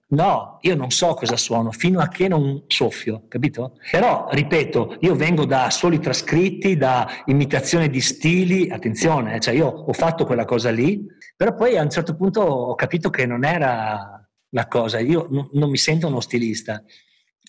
No, 0.09 0.59
io 0.61 0.75
non 0.75 0.91
so 0.91 1.15
cosa 1.15 1.35
suono 1.35 1.71
fino 1.71 1.99
a 1.99 2.07
che 2.07 2.27
non 2.27 2.65
soffio, 2.67 3.23
capito? 3.27 3.77
Però, 3.89 4.27
ripeto, 4.29 4.97
io 4.99 5.15
vengo 5.15 5.45
da 5.45 5.71
soli 5.71 5.99
trascritti, 5.99 6.77
da 6.77 7.09
imitazione 7.25 7.89
di 7.89 7.99
stili, 7.99 8.69
attenzione, 8.69 9.35
eh, 9.35 9.39
cioè 9.39 9.55
io 9.55 9.67
ho 9.67 9.93
fatto 9.93 10.25
quella 10.25 10.45
cosa 10.45 10.69
lì, 10.69 11.03
però 11.35 11.55
poi 11.55 11.77
a 11.77 11.81
un 11.81 11.89
certo 11.89 12.15
punto 12.15 12.41
ho 12.41 12.75
capito 12.75 13.09
che 13.09 13.25
non 13.25 13.43
era 13.43 14.23
la 14.49 14.67
cosa, 14.67 14.99
io 14.99 15.25
non, 15.31 15.49
non 15.53 15.71
mi 15.71 15.77
sento 15.77 16.05
uno 16.05 16.19
stilista. 16.19 16.83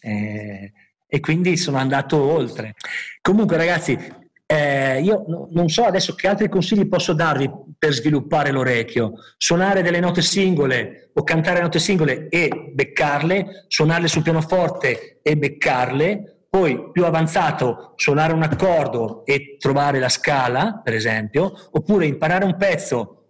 Eh, 0.01 0.73
e 1.07 1.21
quindi 1.21 1.57
sono 1.57 1.79
andato 1.79 2.21
oltre. 2.21 2.75
Comunque 3.21 3.57
ragazzi, 3.57 3.99
eh, 4.47 5.01
io 5.01 5.25
no, 5.27 5.49
non 5.53 5.69
so 5.69 5.85
adesso 5.85 6.14
che 6.14 6.29
altri 6.29 6.49
consigli 6.49 6.87
posso 6.87 7.12
darvi 7.12 7.51
per 7.79 7.93
sviluppare 7.93 8.51
l'orecchio. 8.51 9.14
Suonare 9.37 9.83
delle 9.83 10.01
note 10.01 10.23
singole 10.23 11.11
o 11.14 11.23
cantare 11.23 11.61
note 11.61 11.79
singole 11.79 12.29
e 12.29 12.71
beccarle, 12.73 13.64
suonarle 13.69 14.09
sul 14.09 14.23
pianoforte 14.23 15.21
e 15.23 15.37
beccarle, 15.37 16.47
poi 16.51 16.90
più 16.93 17.05
avanzato 17.05 17.95
suonare 17.97 18.33
un 18.33 18.43
accordo 18.43 19.25
e 19.25 19.57
trovare 19.59 19.99
la 19.99 20.09
scala, 20.09 20.81
per 20.85 20.95
esempio, 20.95 21.53
oppure 21.73 22.07
imparare 22.07 22.45
un 22.45 22.57
pezzo 22.57 23.24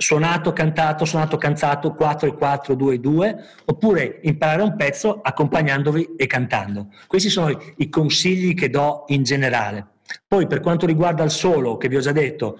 suonato, 0.00 0.54
cantato, 0.54 1.04
suonato, 1.04 1.36
cantato 1.36 1.92
4 1.92 2.28
e 2.28 2.34
4, 2.34 2.74
2 2.74 2.94
e 2.94 2.98
2, 2.98 3.44
oppure 3.66 4.20
imparare 4.22 4.62
un 4.62 4.74
pezzo 4.74 5.20
accompagnandovi 5.22 6.14
e 6.16 6.26
cantando. 6.26 6.88
Questi 7.06 7.28
sono 7.28 7.56
i 7.76 7.88
consigli 7.90 8.54
che 8.54 8.70
do 8.70 9.04
in 9.08 9.24
generale. 9.24 9.86
Poi 10.26 10.46
per 10.46 10.60
quanto 10.60 10.86
riguarda 10.86 11.22
il 11.22 11.30
solo, 11.30 11.76
che 11.76 11.88
vi 11.88 11.96
ho 11.96 12.00
già 12.00 12.12
detto, 12.12 12.58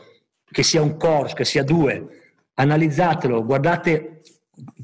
che 0.50 0.62
sia 0.62 0.82
un 0.82 0.98
chorus, 0.98 1.32
che 1.32 1.46
sia 1.46 1.64
due, 1.64 2.06
analizzatelo, 2.54 3.42
guardate, 3.42 4.19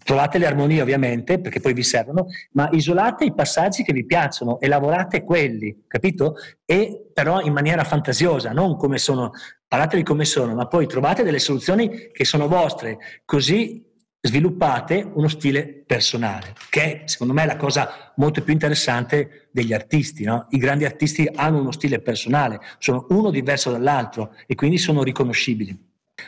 trovate 0.02 0.38
le 0.38 0.46
armonie 0.46 0.81
ovviamente, 0.81 1.40
perché 1.40 1.61
poi 1.61 1.72
vi 1.72 1.83
servono, 1.83 2.26
ma 2.52 2.68
isolate 2.72 3.24
i 3.24 3.35
passaggi 3.35 3.83
che 3.83 3.92
vi 3.92 4.05
piacciono 4.05 4.61
e 4.61 4.68
lavorate 4.68 5.22
quelli, 5.24 5.85
capito? 5.87 6.37
E 6.64 7.11
però 7.12 7.40
in 7.40 7.52
maniera 7.52 7.85
fantasiosa, 7.85 8.52
non 8.52 8.76
come 8.76 8.98
sono 8.98 9.33
parlateli 9.68 10.02
come 10.02 10.24
sono, 10.24 10.55
ma 10.55 10.66
poi 10.66 10.87
trovate 10.87 11.22
delle 11.22 11.38
soluzioni 11.38 12.11
che 12.12 12.24
sono 12.24 12.48
vostre, 12.48 12.98
così 13.24 13.85
sviluppate 14.20 15.09
uno 15.14 15.29
stile 15.29 15.85
personale, 15.87 16.55
che 16.70 17.02
secondo 17.05 17.33
me 17.33 17.42
è 17.42 17.46
la 17.46 17.57
cosa 17.57 18.12
molto 18.16 18.42
più 18.42 18.52
interessante 18.52 19.48
degli 19.52 19.72
artisti. 19.72 20.24
No? 20.24 20.46
I 20.50 20.59
grandi 20.59 20.85
artisti 20.85 21.29
hanno 21.35 21.61
uno 21.61 21.72
stile 21.72 22.00
personale, 22.00 22.61
sono 22.79 23.07
uno 23.11 23.31
diverso 23.31 23.70
dall'altro 23.70 24.35
e 24.46 24.55
quindi 24.55 24.79
sono 24.79 25.02
riconoscibili. 25.02 25.76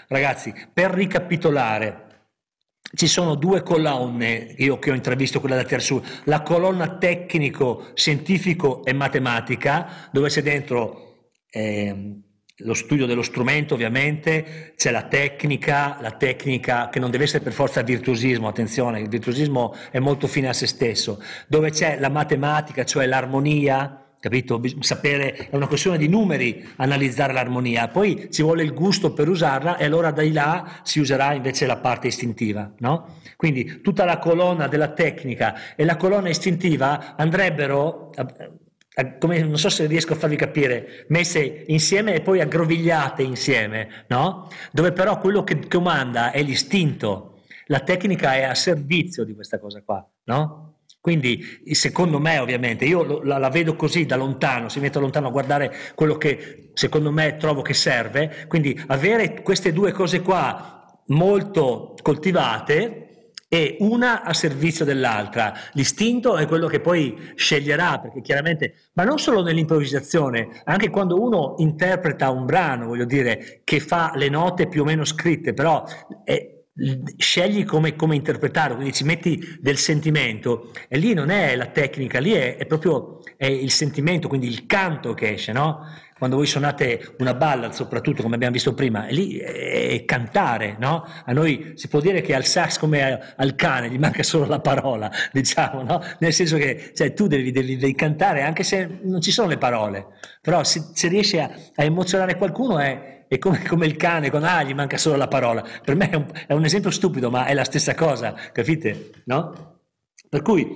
Ragazzi, 0.09 0.53
per 0.72 0.90
ricapitolare, 0.90 2.08
ci 2.94 3.07
sono 3.07 3.35
due 3.35 3.62
colonne, 3.62 4.55
io 4.57 4.79
che 4.79 4.90
ho 4.90 4.94
intravisto 4.94 5.40
quella 5.40 5.57
da 5.57 5.64
Tersu, 5.64 6.03
la 6.24 6.42
colonna 6.42 6.96
tecnico, 6.96 7.90
scientifico 7.94 8.85
e 8.85 8.92
matematica, 8.92 10.09
dove 10.11 10.29
c'è 10.29 10.42
dentro 10.42 11.33
eh, 11.51 12.22
lo 12.62 12.74
studio 12.74 13.07
dello 13.07 13.22
strumento 13.22 13.74
ovviamente, 13.74 14.72
c'è 14.77 14.90
la 14.90 15.05
tecnica, 15.05 15.98
la 16.01 16.12
tecnica 16.12 16.88
che 16.88 16.98
non 16.98 17.11
deve 17.11 17.24
essere 17.24 17.44
per 17.44 17.53
forza 17.53 17.83
virtuosismo, 17.83 18.48
attenzione, 18.48 19.01
il 19.01 19.09
virtuosismo 19.09 19.74
è 19.90 19.98
molto 19.98 20.27
fine 20.27 20.48
a 20.48 20.53
se 20.53 20.66
stesso, 20.66 21.22
dove 21.46 21.70
c'è 21.70 21.98
la 22.01 22.09
matematica, 22.09 22.85
cioè 22.85 23.07
l'armonia, 23.07 24.08
capito? 24.20 24.61
Sapere, 24.81 25.48
è 25.50 25.57
una 25.57 25.66
questione 25.66 25.98
di 25.98 26.09
numeri 26.09 26.66
analizzare 26.76 27.33
l'armonia, 27.33 27.88
poi 27.88 28.28
ci 28.31 28.42
vuole 28.42 28.62
il 28.62 28.74
gusto 28.74 29.12
per 29.12 29.28
usarla 29.28 29.76
e 29.76 29.85
allora 29.85 30.11
da 30.11 30.26
là 30.31 30.81
si 30.83 31.00
userà 31.00 31.33
invece 31.35 31.66
la 31.66 31.76
parte 31.76 32.09
istintiva, 32.09 32.72
no? 32.78 33.16
Quindi 33.37 33.81
tutta 33.81 34.04
la 34.04 34.18
colonna 34.18 34.66
della 34.66 34.92
tecnica 34.92 35.76
e 35.76 35.85
la 35.85 35.96
colonna 35.96 36.28
istintiva 36.28 37.16
andrebbero 37.16 38.11
come, 39.18 39.40
non 39.42 39.59
so 39.59 39.68
se 39.68 39.87
riesco 39.87 40.14
a 40.14 40.16
farvi 40.16 40.37
capire, 40.37 41.04
messe 41.09 41.64
insieme 41.68 42.14
e 42.14 42.20
poi 42.20 42.40
aggrovigliate 42.40 43.22
insieme, 43.22 44.04
no? 44.09 44.48
Dove 44.72 44.92
però 44.92 45.18
quello 45.18 45.44
che 45.44 45.68
comanda 45.68 46.33
è 46.33 46.42
l'istinto, 46.42 47.42
la 47.66 47.81
tecnica 47.81 48.35
è 48.35 48.42
a 48.42 48.54
servizio 48.54 49.24
di 49.24 49.35
questa 49.35 49.61
cosa 49.61 49.83
qua, 49.83 50.04
no? 50.24 50.78
Quindi, 51.09 51.62
secondo 51.71 52.18
me, 52.18 52.38
ovviamente, 52.38 52.85
io 52.85 53.23
la, 53.23 53.38
la, 53.38 53.49
vedo 53.49 53.77
così 53.77 54.05
da 54.05 54.14
lontano, 54.14 54.68
si 54.68 54.79
mette 54.79 54.99
lontano 54.99 55.29
a 55.29 55.31
guardare 55.31 55.75
quello 55.94 56.18
che 56.18 56.68
secondo 56.75 57.11
me 57.11 57.38
trovo 57.38 57.62
che 57.62 57.73
serve. 57.73 58.44
Quindi, 58.47 58.79
avere 58.88 59.40
queste 59.40 59.73
due 59.73 59.90
cose 59.90 60.21
qua 60.21 61.01
molto 61.07 61.94
coltivate 62.03 63.31
e 63.49 63.79
una 63.81 64.23
a 64.23 64.35
servizio 64.35 64.85
dell'altra. 64.85 65.55
L'istinto 65.73 66.37
è 66.37 66.47
quello 66.47 66.66
che 66.66 66.81
poi 66.81 67.33
sceglierà, 67.37 68.01
perché 68.01 68.21
chiaramente, 68.21 68.75
ma 68.92 69.05
non 69.05 69.18
solo 69.18 69.42
nell'improvvisazione, 69.42 70.61
anche 70.64 70.90
quando 70.90 71.18
uno 71.18 71.55
interpreta 71.57 72.29
un 72.29 72.44
brano, 72.44 72.85
voglio 72.85 73.07
dire, 73.07 73.62
che 73.64 73.81
fa 73.81 74.12
le 74.14 74.29
note 74.29 74.68
più 74.68 74.83
o 74.83 74.85
meno 74.85 75.07
scritte, 75.07 75.55
però 75.55 75.83
è, 76.23 76.58
scegli 77.17 77.64
come, 77.64 77.97
come, 77.97 78.14
interpretarlo, 78.14 78.77
quindi 78.77 78.95
ci 78.95 79.05
metti 79.05 79.59
del 79.61 79.77
sentimento 79.77 80.71
e 80.88 80.99
lì 80.99 81.12
non 81.14 81.31
è 81.31 81.57
la 81.57 81.67
tecnica, 81.67 82.21
lì 82.21 82.33
è, 82.33 82.57
è 82.57 82.67
proprio 82.67 83.21
è 83.37 83.47
il 83.47 83.71
sentimento, 83.71 84.29
quindi 84.29 84.47
il 84.47 84.67
canto 84.67 85.14
che 85.14 85.33
esce, 85.33 85.53
no? 85.53 85.85
quando 86.19 86.37
voi 86.37 86.47
suonate 86.47 87.14
una 87.19 87.35
ballad, 87.35 87.71
soprattutto 87.73 88.23
come 88.23 88.35
abbiamo 88.35 88.53
visto 88.53 88.75
prima, 88.75 89.07
è 89.07 89.12
lì 89.12 89.38
è 89.38 90.05
cantare, 90.05 90.77
no? 90.79 91.07
A 91.25 91.33
noi 91.33 91.73
si 91.77 91.87
può 91.87 92.01
dire 92.01 92.21
che 92.21 92.35
al 92.35 92.45
sax 92.45 92.79
come 92.79 93.35
al 93.37 93.55
cane 93.55 93.88
gli 93.88 93.99
manca 93.99 94.25
solo 94.25 94.45
la 94.45 94.59
parola, 94.61 95.11
diciamo, 95.33 95.83
no? 95.83 96.03
Nel 96.19 96.33
senso 96.33 96.57
che 96.57 96.91
cioè, 96.93 97.14
tu 97.14 97.29
devi, 97.29 97.53
devi, 97.53 97.77
devi, 97.77 97.95
cantare 97.95 98.43
anche 98.43 98.64
se 98.64 98.99
non 99.05 99.21
ci 99.21 99.31
sono 99.31 99.49
le 99.49 99.59
parole, 99.59 100.07
però 100.43 100.64
se, 100.64 100.91
se 100.93 101.07
riesci 101.07 101.38
a, 101.38 101.49
a, 101.75 101.85
emozionare 101.85 102.37
qualcuno 102.37 102.79
è, 102.79 103.17
è 103.29 103.38
come, 103.38 103.62
come, 103.64 103.87
il 103.87 103.97
cane, 103.97 104.31
con 104.31 104.43
ah, 104.45 104.62
gli 104.62 104.75
manca 104.75 104.97
solo 104.97 105.17
la 105.17 105.29
parola. 105.29 105.64
Per 105.85 105.95
me 105.95 106.11
è 106.11 106.17
un, 106.17 106.27
è 106.47 106.53
un 106.53 106.64
esempio 106.64 106.91
stupido, 106.91 107.31
ma 107.31 107.47
è 107.47 107.55
la 107.55 107.64
stessa 107.64 107.95
cosa, 107.95 108.35
capite? 108.53 109.11
No? 109.25 109.77
Per 110.29 110.43
cui 110.43 110.75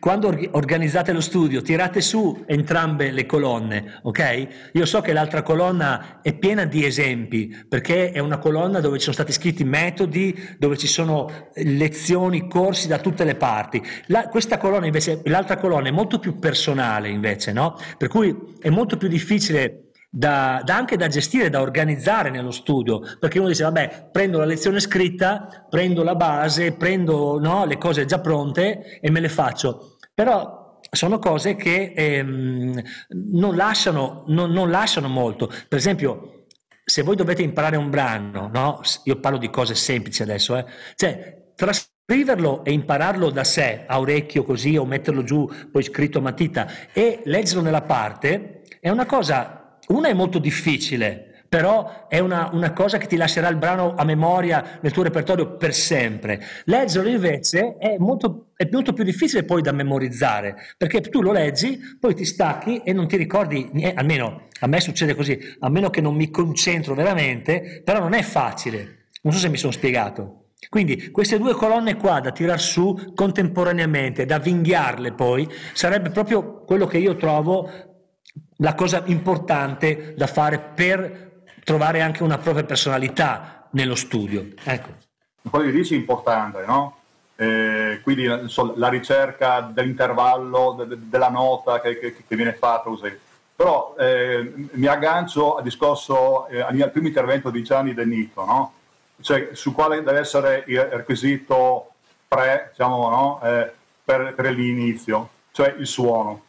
quando 0.00 0.36
organizzate 0.52 1.12
lo 1.12 1.20
studio, 1.20 1.62
tirate 1.62 2.00
su 2.00 2.44
entrambe 2.46 3.12
le 3.12 3.24
colonne, 3.24 4.00
ok? 4.02 4.70
Io 4.72 4.84
so 4.84 5.00
che 5.00 5.12
l'altra 5.12 5.42
colonna 5.42 6.20
è 6.22 6.36
piena 6.36 6.64
di 6.64 6.84
esempi, 6.84 7.64
perché 7.68 8.10
è 8.10 8.18
una 8.18 8.38
colonna 8.38 8.80
dove 8.80 8.96
ci 8.96 9.02
sono 9.02 9.14
stati 9.14 9.32
scritti 9.32 9.64
metodi, 9.64 10.56
dove 10.58 10.76
ci 10.76 10.88
sono 10.88 11.50
lezioni, 11.54 12.48
corsi 12.48 12.88
da 12.88 12.98
tutte 12.98 13.24
le 13.24 13.36
parti. 13.36 13.80
La, 14.06 14.28
questa 14.28 14.58
colonna 14.58 14.86
invece, 14.86 15.20
l'altra 15.24 15.56
colonna 15.56 15.88
è 15.88 15.92
molto 15.92 16.18
più 16.18 16.38
personale 16.38 17.08
invece, 17.08 17.52
no? 17.52 17.78
Per 17.96 18.08
cui 18.08 18.34
è 18.60 18.70
molto 18.70 18.96
più 18.96 19.08
difficile 19.08 19.85
da, 20.16 20.62
da 20.64 20.76
anche 20.76 20.96
da 20.96 21.08
gestire, 21.08 21.50
da 21.50 21.60
organizzare 21.60 22.30
nello 22.30 22.50
studio, 22.50 23.02
perché 23.20 23.38
uno 23.38 23.48
dice 23.48 23.64
vabbè 23.64 24.08
prendo 24.10 24.38
la 24.38 24.46
lezione 24.46 24.80
scritta, 24.80 25.66
prendo 25.68 26.02
la 26.02 26.14
base, 26.14 26.72
prendo 26.72 27.38
no, 27.38 27.66
le 27.66 27.76
cose 27.76 28.06
già 28.06 28.18
pronte 28.18 28.98
e 28.98 29.10
me 29.10 29.20
le 29.20 29.28
faccio, 29.28 29.98
però 30.14 30.80
sono 30.90 31.18
cose 31.18 31.54
che 31.54 31.92
ehm, 31.94 32.82
non, 33.32 33.56
lasciano, 33.56 34.24
non, 34.28 34.50
non 34.52 34.70
lasciano 34.70 35.08
molto, 35.08 35.48
per 35.68 35.78
esempio 35.78 36.46
se 36.82 37.02
voi 37.02 37.16
dovete 37.16 37.42
imparare 37.42 37.76
un 37.76 37.90
brano, 37.90 38.48
no? 38.50 38.80
io 39.04 39.20
parlo 39.20 39.36
di 39.36 39.50
cose 39.50 39.74
semplici 39.74 40.22
adesso, 40.22 40.56
eh? 40.56 40.64
cioè 40.94 41.52
trascriverlo 41.54 42.64
e 42.64 42.72
impararlo 42.72 43.28
da 43.28 43.44
sé 43.44 43.84
a 43.86 44.00
orecchio 44.00 44.44
così 44.44 44.78
o 44.78 44.86
metterlo 44.86 45.24
giù 45.24 45.46
poi 45.70 45.82
scritto 45.82 46.18
a 46.18 46.22
matita 46.22 46.66
e 46.94 47.20
leggerlo 47.24 47.60
nella 47.60 47.82
parte 47.82 48.62
è 48.80 48.88
una 48.88 49.04
cosa 49.04 49.65
una 49.88 50.08
è 50.08 50.14
molto 50.14 50.38
difficile, 50.38 51.44
però 51.48 52.08
è 52.08 52.18
una, 52.18 52.50
una, 52.52 52.72
cosa 52.72 52.98
che 52.98 53.06
ti 53.06 53.16
lascerà 53.16 53.48
il 53.48 53.56
brano 53.56 53.94
a 53.94 54.04
memoria 54.04 54.78
nel 54.80 54.92
tuo 54.92 55.02
repertorio 55.02 55.56
per 55.56 55.74
sempre. 55.74 56.42
Leggerlo 56.64 57.08
invece 57.08 57.76
è 57.78 57.96
molto, 57.98 58.48
è 58.56 58.68
molto 58.70 58.92
più 58.92 59.04
difficile 59.04 59.44
poi 59.44 59.62
da 59.62 59.72
memorizzare, 59.72 60.56
perché 60.76 61.00
tu 61.00 61.22
lo 61.22 61.32
leggi, 61.32 61.78
poi 62.00 62.14
ti 62.14 62.24
stacchi 62.24 62.82
e 62.84 62.92
non 62.92 63.06
ti 63.06 63.16
ricordi, 63.16 63.68
niente, 63.72 63.98
almeno 63.98 64.48
a 64.60 64.66
me 64.66 64.80
succede 64.80 65.14
così, 65.14 65.38
a 65.60 65.68
meno 65.68 65.90
che 65.90 66.00
non 66.00 66.14
mi 66.14 66.30
concentro 66.30 66.94
veramente, 66.94 67.82
però 67.84 68.00
non 68.00 68.14
è 68.14 68.22
facile. 68.22 69.08
Non 69.22 69.32
so 69.32 69.38
se 69.38 69.48
mi 69.48 69.56
sono 69.56 69.72
spiegato. 69.72 70.46
Quindi 70.68 71.10
queste 71.10 71.38
due 71.38 71.54
colonne 71.54 71.96
qua 71.96 72.20
da 72.20 72.32
tirar 72.32 72.60
su 72.60 73.12
contemporaneamente, 73.14 74.24
da 74.24 74.38
vinghiarle 74.38 75.12
poi, 75.12 75.48
sarebbe 75.72 76.10
proprio 76.10 76.64
quello 76.64 76.86
che 76.86 76.98
io 76.98 77.16
trovo 77.16 77.85
la 78.56 78.74
cosa 78.74 79.02
importante 79.06 80.14
da 80.16 80.26
fare 80.26 80.58
per 80.58 81.42
trovare 81.64 82.00
anche 82.00 82.22
una 82.22 82.38
propria 82.38 82.64
personalità 82.64 83.66
nello 83.70 83.94
studio. 83.94 84.46
Ecco. 84.62 84.88
Quello 85.50 85.66
che 85.66 85.72
dici 85.72 85.94
è 85.94 85.98
importante, 85.98 86.64
no? 86.66 86.98
Eh, 87.36 88.00
quindi 88.02 88.24
la 88.24 88.88
ricerca 88.88 89.60
dell'intervallo, 89.60 90.74
de, 90.78 90.86
de, 90.86 90.96
della 91.00 91.28
nota 91.28 91.80
che, 91.80 91.98
che, 91.98 92.16
che, 92.26 92.36
viene 92.36 92.54
fatta 92.54 92.88
così. 92.88 93.14
Però 93.54 93.94
eh, 93.98 94.52
mi 94.72 94.86
aggancio 94.86 95.56
al 95.56 95.62
discorso, 95.62 96.46
eh, 96.48 96.60
al 96.60 96.90
primo 96.90 97.08
intervento 97.08 97.50
di 97.50 97.62
Gianni 97.62 97.94
De 97.94 98.04
Nito, 98.04 98.44
no? 98.44 98.72
cioè, 99.20 99.50
su 99.52 99.72
quale 99.72 100.02
deve 100.02 100.18
essere 100.18 100.64
il 100.66 100.80
requisito 100.80 101.92
pre, 102.28 102.68
diciamo, 102.70 103.08
no? 103.08 103.40
Eh, 103.42 103.72
per, 104.04 104.34
per 104.34 104.50
l'inizio, 104.52 105.30
cioè 105.52 105.74
il 105.78 105.86
suono. 105.86 106.44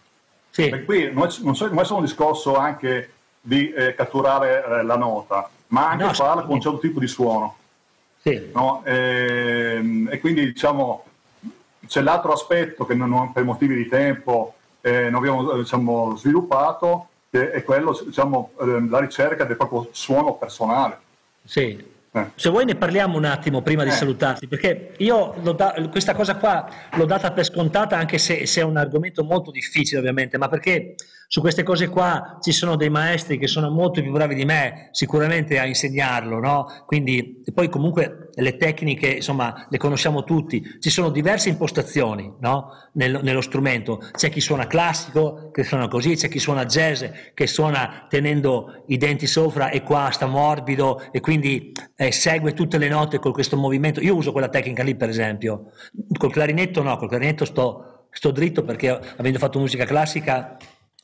Sì. 0.57 0.69
E 0.69 0.85
qui 0.85 1.13
non 1.13 1.27
è, 1.27 1.29
non 1.41 1.53
è 1.53 1.85
solo 1.85 1.99
un 1.99 2.05
discorso 2.05 2.55
anche 2.55 3.11
di 3.39 3.71
eh, 3.71 3.93
catturare 3.93 4.65
eh, 4.65 4.81
la 4.81 4.97
nota, 4.97 5.47
ma 5.67 5.89
anche 5.89 6.05
no, 6.05 6.13
farla 6.15 6.41
con 6.41 6.55
un 6.55 6.61
certo 6.61 6.79
tipo 6.79 6.99
di 6.99 7.05
suono. 7.05 7.57
Sì. 8.19 8.49
No? 8.55 8.81
E, 8.83 9.75
ehm, 9.75 10.09
e, 10.11 10.19
quindi 10.19 10.45
diciamo 10.45 11.05
c'è 11.85 12.01
l'altro 12.01 12.31
aspetto 12.31 12.87
che 12.87 12.95
non, 12.95 13.31
per 13.33 13.43
motivi 13.43 13.75
di 13.75 13.87
tempo 13.87 14.55
eh, 14.81 15.11
non 15.11 15.17
abbiamo 15.17 15.53
diciamo, 15.57 16.15
sviluppato, 16.15 17.09
che 17.29 17.51
è 17.51 17.63
quello, 17.63 17.95
diciamo, 18.03 18.53
eh, 18.59 18.87
la 18.89 18.99
ricerca 18.99 19.43
del 19.43 19.57
proprio 19.57 19.89
suono 19.91 20.33
personale. 20.37 20.97
Sì. 21.43 21.95
Eh. 22.19 22.31
Se 22.35 22.49
vuoi 22.49 22.65
ne 22.65 22.75
parliamo 22.75 23.17
un 23.17 23.25
attimo 23.25 23.61
prima 23.61 23.83
di 23.83 23.89
eh. 23.89 23.93
salutarti, 23.93 24.47
perché 24.47 24.93
io 24.97 25.35
da, 25.55 25.73
questa 25.89 26.13
cosa 26.13 26.35
qua 26.35 26.67
l'ho 26.95 27.05
data 27.05 27.31
per 27.31 27.45
scontata 27.45 27.97
anche 27.97 28.17
se, 28.17 28.45
se, 28.45 28.61
è 28.61 28.63
un 28.63 28.77
argomento 28.77 29.23
molto 29.23 29.51
difficile 29.51 29.99
ovviamente, 29.99 30.37
ma 30.37 30.47
perché 30.47 30.95
su 31.27 31.41
queste 31.41 31.63
cose 31.63 31.89
qua 31.89 32.37
ci 32.41 32.53
sono 32.53 32.77
dei 32.77 32.89
maestri 32.89 33.37
che 33.37 33.47
sono 33.47 33.69
molto 33.69 34.01
più 34.01 34.11
bravi 34.11 34.33
di 34.33 34.45
me 34.45 34.89
sicuramente 34.91 35.59
a 35.59 35.65
insegnarlo, 35.65 36.39
no? 36.39 36.67
Quindi 36.85 37.43
poi 37.53 37.67
comunque 37.67 38.29
le 38.33 38.55
tecniche, 38.55 39.07
insomma, 39.07 39.67
le 39.69 39.77
conosciamo 39.77 40.23
tutti, 40.23 40.63
ci 40.79 40.89
sono 40.89 41.09
diverse 41.09 41.49
impostazioni, 41.49 42.31
no? 42.39 42.69
Nello, 42.93 43.21
nello 43.21 43.41
strumento, 43.41 43.99
c'è 44.13 44.29
chi 44.29 44.39
suona 44.39 44.67
classico, 44.67 45.51
che 45.51 45.63
suona 45.63 45.89
così, 45.89 46.15
c'è 46.15 46.29
chi 46.29 46.39
suona 46.39 46.65
jazz, 46.65 47.03
che 47.33 47.45
suona 47.47 48.05
tenendo 48.09 48.83
i 48.87 48.97
denti 48.97 49.27
sopra 49.27 49.69
e 49.69 49.83
qua 49.83 50.09
sta 50.11 50.27
morbido 50.27 51.11
e 51.11 51.19
quindi 51.19 51.73
eh, 51.97 52.11
segue 52.11 52.53
tutte 52.53 52.77
le 52.77 52.87
note 52.87 53.19
con 53.19 53.33
questo 53.33 53.57
movimento. 53.57 53.99
Io 53.99 54.15
uso 54.15 54.31
quella 54.31 54.49
tecnica 54.49 54.81
lì, 54.81 54.95
per 54.95 55.09
esempio. 55.09 55.71
Col 56.17 56.31
clarinetto 56.31 56.81
no, 56.81 56.95
col 56.95 57.09
clarinetto 57.09 57.43
sto, 57.43 58.05
sto 58.11 58.31
dritto 58.31 58.63
perché 58.63 58.97
avendo 59.17 59.39
fatto 59.39 59.59
musica 59.59 59.83
classica 59.83 60.57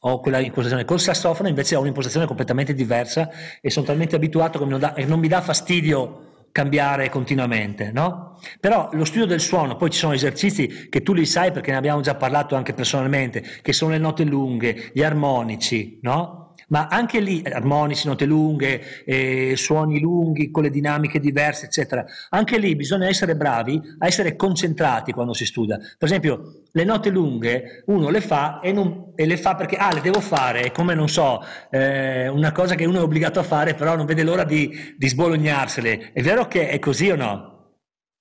ho 0.06 0.20
quella 0.20 0.40
impostazione. 0.40 0.86
Col 0.86 1.00
sassofono 1.00 1.48
invece 1.48 1.76
ho 1.76 1.82
un'impostazione 1.82 2.26
completamente 2.26 2.74
diversa 2.74 3.30
e 3.62 3.70
sono 3.70 3.86
talmente 3.86 4.16
abituato 4.16 4.60
che 4.60 4.66
non, 4.66 4.80
da, 4.80 4.94
non 5.06 5.20
mi 5.20 5.28
dà 5.28 5.42
fastidio 5.42 6.48
cambiare 6.52 7.10
continuamente, 7.10 7.92
no? 7.92 8.40
Però 8.60 8.90
lo 8.92 9.06
studio 9.06 9.26
del 9.26 9.40
suono, 9.40 9.76
poi 9.76 9.90
ci 9.90 9.98
sono 9.98 10.14
esercizi 10.14 10.88
che 10.90 11.02
tu 11.02 11.14
li 11.14 11.26
sai 11.26 11.52
perché 11.52 11.72
ne 11.72 11.78
abbiamo 11.78 12.02
già 12.02 12.16
parlato 12.16 12.56
anche 12.56 12.74
personalmente, 12.74 13.44
che 13.62 13.74
sono 13.74 13.92
le 13.92 13.98
note 13.98 14.24
lunghe, 14.24 14.92
gli 14.94 15.02
armonici, 15.02 16.00
no? 16.04 16.43
Ma 16.74 16.88
anche 16.88 17.20
lì 17.20 17.44
armonici, 17.46 18.08
note 18.08 18.26
lunghe, 18.26 19.04
eh, 19.06 19.54
suoni 19.56 20.00
lunghi 20.00 20.50
con 20.50 20.64
le 20.64 20.72
dinamiche 20.72 21.20
diverse, 21.20 21.68
eccetera. 21.68 22.04
Anche 22.30 22.58
lì 22.58 22.76
bisogna 22.76 23.08
essere 23.08 23.36
bravi 23.36 23.80
a 24.00 24.08
essere 24.08 24.36
concentrati 24.36 25.12
quando 25.12 25.34
si 25.34 25.46
studia. 25.46 25.78
Per 25.78 26.08
esempio, 26.08 26.64
le 26.72 26.84
note 26.84 27.12
lunghe 27.12 27.84
uno 27.86 28.10
le 28.10 28.22
fa 28.22 28.60
e, 28.60 28.72
non, 28.72 29.12
e 29.14 29.28
le 29.28 29.38
fa 29.38 29.54
perché 29.54 29.76
ah, 29.76 29.94
le 29.94 30.02
devo 30.02 30.20
fare, 30.20 30.62
è 30.62 30.72
come 30.72 30.96
non 30.96 31.08
so, 31.08 31.44
eh, 31.70 32.28
una 32.28 32.52
cosa 32.52 32.74
che 32.74 32.86
uno 32.86 32.98
è 32.98 33.04
obbligato 33.04 33.40
a 33.40 33.44
fare, 33.44 33.76
però 33.76 33.96
non 33.96 34.08
vede 34.08 34.24
l'ora 34.24 34.44
di, 34.44 34.96
di 34.98 35.08
sbolognarsele. 35.08 36.12
È 36.12 36.24
vero 36.24 36.48
che 36.48 36.70
è 36.70 36.80
così 36.80 37.12
o 37.12 37.16
no? 37.16 37.76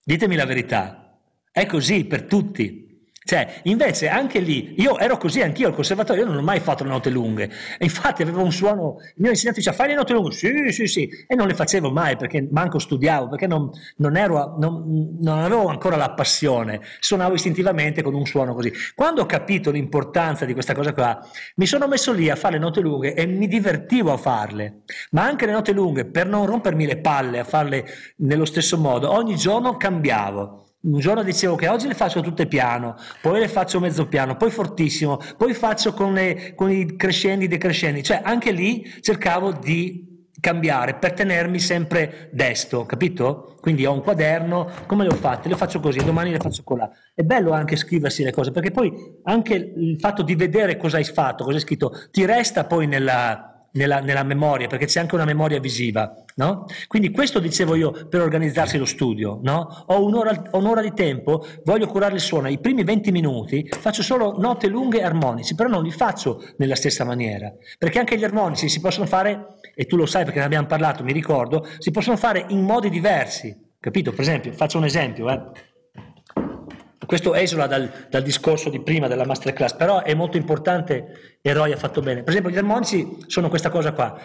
Ditemi 0.04 0.36
la 0.36 0.44
verità. 0.44 1.18
È 1.50 1.64
così 1.64 2.04
per 2.04 2.24
tutti. 2.24 2.91
Cioè, 3.24 3.60
invece 3.64 4.08
anche 4.08 4.40
lì, 4.40 4.74
io 4.80 4.98
ero 4.98 5.16
così 5.16 5.42
anch'io 5.42 5.68
al 5.68 5.74
conservatorio, 5.74 6.24
io 6.24 6.28
non 6.28 6.38
ho 6.38 6.42
mai 6.42 6.58
fatto 6.58 6.82
le 6.82 6.90
note 6.90 7.08
lunghe, 7.08 7.44
e 7.78 7.84
infatti 7.84 8.22
avevo 8.22 8.42
un 8.42 8.50
suono, 8.50 8.96
il 8.98 9.14
mio 9.16 9.30
insegnante 9.30 9.60
diceva 9.60 9.76
fai 9.76 9.88
le 9.88 9.94
note 9.94 10.12
lunghe, 10.12 10.32
sì, 10.32 10.50
sì, 10.72 10.86
sì, 10.86 11.08
e 11.26 11.34
non 11.36 11.46
le 11.46 11.54
facevo 11.54 11.90
mai 11.90 12.16
perché 12.16 12.48
manco 12.50 12.80
studiavo, 12.80 13.28
perché 13.28 13.46
non, 13.46 13.70
non, 13.98 14.16
ero, 14.16 14.56
non, 14.58 15.16
non 15.20 15.38
avevo 15.38 15.68
ancora 15.68 15.96
la 15.96 16.10
passione, 16.10 16.80
suonavo 16.98 17.34
istintivamente 17.34 18.02
con 18.02 18.14
un 18.14 18.26
suono 18.26 18.54
così. 18.54 18.72
Quando 18.94 19.22
ho 19.22 19.26
capito 19.26 19.70
l'importanza 19.70 20.44
di 20.44 20.52
questa 20.52 20.74
cosa 20.74 20.92
qua, 20.92 21.20
mi 21.56 21.66
sono 21.66 21.86
messo 21.86 22.12
lì 22.12 22.28
a 22.28 22.34
fare 22.34 22.54
le 22.54 22.60
note 22.60 22.80
lunghe 22.80 23.14
e 23.14 23.26
mi 23.26 23.46
divertivo 23.46 24.12
a 24.12 24.16
farle, 24.16 24.80
ma 25.12 25.22
anche 25.22 25.46
le 25.46 25.52
note 25.52 25.72
lunghe, 25.72 26.06
per 26.06 26.26
non 26.26 26.46
rompermi 26.46 26.86
le 26.86 26.98
palle 26.98 27.38
a 27.38 27.44
farle 27.44 27.86
nello 28.16 28.44
stesso 28.44 28.78
modo, 28.78 29.12
ogni 29.12 29.36
giorno 29.36 29.76
cambiavo 29.76 30.61
un 30.82 30.98
giorno 30.98 31.22
dicevo 31.22 31.54
che 31.54 31.68
oggi 31.68 31.86
le 31.86 31.94
faccio 31.94 32.20
tutte 32.20 32.46
piano, 32.46 32.96
poi 33.20 33.40
le 33.40 33.48
faccio 33.48 33.78
mezzo 33.78 34.06
piano, 34.08 34.36
poi 34.36 34.50
fortissimo, 34.50 35.18
poi 35.36 35.54
faccio 35.54 35.92
con, 35.92 36.12
le, 36.12 36.54
con 36.54 36.70
i 36.70 36.96
crescendi 36.96 37.46
decrescendi, 37.46 38.02
cioè 38.02 38.20
anche 38.24 38.50
lì 38.50 38.90
cercavo 39.00 39.52
di 39.52 40.10
cambiare 40.40 40.94
per 40.94 41.12
tenermi 41.12 41.60
sempre 41.60 42.28
desto, 42.32 42.84
capito? 42.84 43.56
Quindi 43.60 43.86
ho 43.86 43.92
un 43.92 44.02
quaderno, 44.02 44.68
come 44.86 45.04
le 45.04 45.10
ho 45.10 45.14
fatte? 45.14 45.48
Le 45.48 45.54
faccio 45.54 45.78
così, 45.78 46.02
domani 46.04 46.32
le 46.32 46.38
faccio 46.38 46.64
colà. 46.64 46.90
È 47.14 47.22
bello 47.22 47.52
anche 47.52 47.76
scriversi 47.76 48.24
le 48.24 48.32
cose, 48.32 48.50
perché 48.50 48.72
poi 48.72 48.92
anche 49.22 49.54
il 49.54 50.00
fatto 50.00 50.22
di 50.22 50.34
vedere 50.34 50.76
cosa 50.76 50.96
hai 50.96 51.04
fatto, 51.04 51.44
cosa 51.44 51.56
hai 51.56 51.62
scritto, 51.62 51.92
ti 52.10 52.24
resta 52.24 52.64
poi 52.64 52.88
nella, 52.88 53.51
nella, 53.72 54.00
nella, 54.00 54.22
memoria, 54.22 54.66
perché 54.66 54.86
c'è 54.86 55.00
anche 55.00 55.14
una 55.14 55.24
memoria 55.24 55.60
visiva, 55.60 56.14
no? 56.36 56.66
Quindi 56.86 57.10
questo 57.10 57.38
dicevo 57.38 57.74
io 57.74 57.90
per 58.08 58.20
organizzarsi 58.20 58.78
lo 58.78 58.84
studio, 58.84 59.38
no? 59.42 59.84
Ho 59.86 60.04
un'ora, 60.04 60.50
un'ora, 60.52 60.80
di 60.80 60.92
tempo, 60.92 61.46
voglio 61.64 61.86
curare 61.86 62.14
il 62.14 62.20
suono, 62.20 62.48
i 62.48 62.58
primi 62.58 62.84
20 62.84 63.10
minuti 63.12 63.66
faccio 63.68 64.02
solo 64.02 64.36
note 64.38 64.66
lunghe 64.68 65.00
e 65.00 65.04
armonici, 65.04 65.54
però 65.54 65.68
non 65.68 65.82
li 65.82 65.90
faccio 65.90 66.42
nella 66.56 66.74
stessa 66.74 67.04
maniera, 67.04 67.52
perché 67.78 67.98
anche 67.98 68.16
gli 68.16 68.24
armonici 68.24 68.68
si 68.68 68.80
possono 68.80 69.06
fare, 69.06 69.58
e 69.74 69.86
tu 69.86 69.96
lo 69.96 70.06
sai 70.06 70.24
perché 70.24 70.38
ne 70.38 70.44
abbiamo 70.44 70.66
parlato, 70.66 71.02
mi 71.02 71.12
ricordo, 71.12 71.66
si 71.78 71.90
possono 71.90 72.16
fare 72.16 72.44
in 72.48 72.60
modi 72.60 72.90
diversi, 72.90 73.56
capito? 73.80 74.10
Per 74.10 74.20
esempio, 74.20 74.52
faccio 74.52 74.78
un 74.78 74.84
esempio, 74.84 75.30
eh? 75.30 75.70
Questo 77.06 77.34
esula 77.34 77.66
dal, 77.66 77.90
dal, 78.08 78.22
discorso 78.22 78.70
di 78.70 78.80
prima 78.80 79.08
della 79.08 79.26
masterclass, 79.26 79.74
però 79.74 80.02
è 80.02 80.14
molto 80.14 80.36
importante 80.36 81.38
e 81.40 81.52
Roy 81.52 81.72
ha 81.72 81.76
fatto 81.76 82.00
bene. 82.00 82.22
Per 82.22 82.30
esempio, 82.30 82.50
gli 82.52 82.58
armonici 82.58 83.24
sono 83.26 83.48
questa 83.48 83.70
cosa 83.70 83.92
qua. 83.92 84.18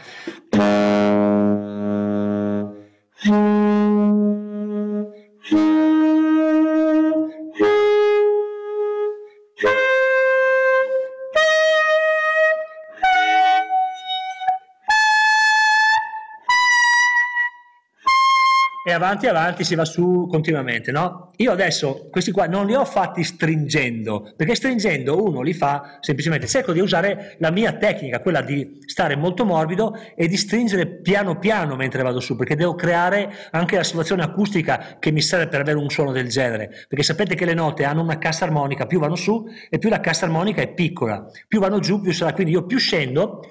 Avanti 18.97 19.27
avanti 19.27 19.63
si 19.63 19.75
va 19.75 19.85
su 19.85 20.27
continuamente, 20.29 20.91
no? 20.91 21.31
Io 21.37 21.51
adesso 21.51 22.07
questi 22.11 22.31
qua 22.31 22.47
non 22.47 22.65
li 22.65 22.75
ho 22.75 22.83
fatti 22.83 23.23
stringendo, 23.23 24.33
perché 24.35 24.55
stringendo 24.55 25.23
uno 25.23 25.41
li 25.41 25.53
fa 25.53 25.97
semplicemente, 26.01 26.47
cerco 26.47 26.73
di 26.73 26.79
usare 26.79 27.35
la 27.39 27.51
mia 27.51 27.73
tecnica, 27.73 28.19
quella 28.19 28.41
di 28.41 28.79
stare 28.85 29.15
molto 29.15 29.45
morbido 29.45 29.95
e 30.15 30.27
di 30.27 30.35
stringere 30.35 30.87
piano 30.87 31.37
piano 31.37 31.75
mentre 31.75 32.03
vado 32.03 32.19
su, 32.19 32.35
perché 32.35 32.55
devo 32.55 32.75
creare 32.75 33.33
anche 33.51 33.77
la 33.77 33.83
situazione 33.83 34.23
acustica 34.23 34.97
che 34.99 35.11
mi 35.11 35.21
serve 35.21 35.47
per 35.47 35.61
avere 35.61 35.77
un 35.77 35.89
suono 35.89 36.11
del 36.11 36.27
genere, 36.27 36.85
perché 36.87 37.03
sapete 37.03 37.35
che 37.35 37.45
le 37.45 37.53
note 37.53 37.85
hanno 37.85 38.01
una 38.01 38.17
cassa 38.17 38.45
armonica, 38.45 38.85
più 38.87 38.99
vanno 38.99 39.15
su 39.15 39.45
e 39.69 39.77
più 39.77 39.89
la 39.89 39.99
cassa 39.99 40.25
armonica 40.25 40.61
è 40.61 40.67
piccola, 40.67 41.25
più 41.47 41.59
vanno 41.59 41.79
giù 41.79 42.01
più 42.01 42.11
sarà, 42.11 42.33
quindi 42.33 42.51
io 42.53 42.65
più 42.65 42.77
scendo 42.77 43.41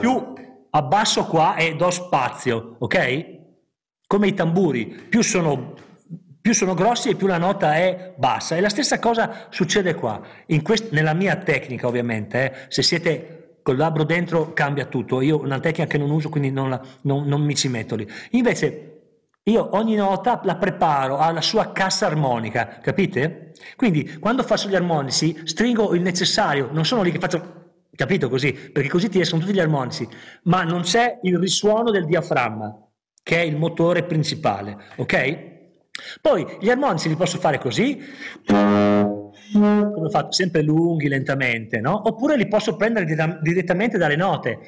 più 0.00 0.32
abbasso 0.74 1.24
qua 1.26 1.56
e 1.56 1.74
do 1.74 1.90
spazio, 1.90 2.76
ok? 2.78 3.40
Come 4.06 4.26
i 4.28 4.34
tamburi, 4.34 4.86
più 4.86 5.22
sono, 5.22 5.74
più 6.40 6.54
sono 6.54 6.74
grossi 6.74 7.10
e 7.10 7.14
più 7.14 7.26
la 7.26 7.38
nota 7.38 7.76
è 7.76 8.14
bassa. 8.16 8.56
E 8.56 8.60
la 8.60 8.68
stessa 8.68 8.98
cosa 8.98 9.46
succede 9.50 9.94
qua, 9.94 10.20
quest- 10.62 10.92
nella 10.92 11.14
mia 11.14 11.36
tecnica 11.36 11.86
ovviamente, 11.86 12.44
eh, 12.44 12.66
se 12.68 12.82
siete 12.82 13.58
col 13.62 13.76
labbro 13.76 14.04
dentro 14.04 14.52
cambia 14.52 14.86
tutto, 14.86 15.20
io 15.20 15.40
una 15.40 15.60
tecnica 15.60 15.88
che 15.88 15.98
non 15.98 16.10
uso 16.10 16.28
quindi 16.28 16.50
non, 16.50 16.70
la, 16.70 16.80
non, 17.02 17.26
non 17.26 17.42
mi 17.42 17.54
ci 17.54 17.68
metto 17.68 17.94
lì. 17.94 18.08
Invece 18.30 18.88
io 19.44 19.76
ogni 19.76 19.94
nota 19.94 20.40
la 20.44 20.56
preparo 20.56 21.18
alla 21.18 21.40
sua 21.40 21.72
cassa 21.72 22.06
armonica, 22.06 22.78
capite? 22.80 23.52
Quindi 23.76 24.18
quando 24.18 24.42
faccio 24.42 24.68
gli 24.68 24.74
armonici 24.74 25.42
stringo 25.44 25.94
il 25.94 26.00
necessario, 26.00 26.68
non 26.72 26.84
sono 26.84 27.02
lì 27.02 27.10
che 27.10 27.18
faccio 27.18 27.61
Capito 27.94 28.30
così? 28.30 28.54
Perché 28.54 28.88
così 28.88 29.10
ti 29.10 29.20
escono 29.20 29.42
tutti 29.42 29.52
gli 29.52 29.60
armonici, 29.60 30.08
ma 30.44 30.62
non 30.62 30.80
c'è 30.80 31.18
il 31.22 31.38
risuono 31.38 31.90
del 31.90 32.06
diaframma, 32.06 32.74
che 33.22 33.36
è 33.36 33.40
il 33.40 33.56
motore 33.56 34.04
principale, 34.04 34.78
ok? 34.96 35.50
Poi 36.22 36.56
gli 36.58 36.70
armonici 36.70 37.10
li 37.10 37.16
posso 37.16 37.38
fare 37.38 37.58
così, 37.58 38.02
come 38.46 39.30
ho 39.52 40.08
fatto, 40.08 40.32
sempre 40.32 40.62
lunghi, 40.62 41.06
lentamente, 41.06 41.82
no? 41.82 42.08
Oppure 42.08 42.38
li 42.38 42.48
posso 42.48 42.76
prendere 42.76 43.04
direttamente 43.42 43.98
dalle 43.98 44.16
note. 44.16 44.58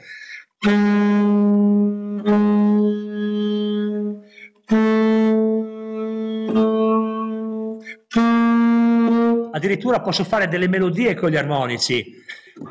Addirittura 9.51 10.03
posso 10.03 10.25
fare 10.25 10.47
delle 10.47 10.69
melodie 10.69 11.15
con 11.15 11.31
gli 11.31 11.37
armonici. 11.37 12.23
Sono 12.55 12.69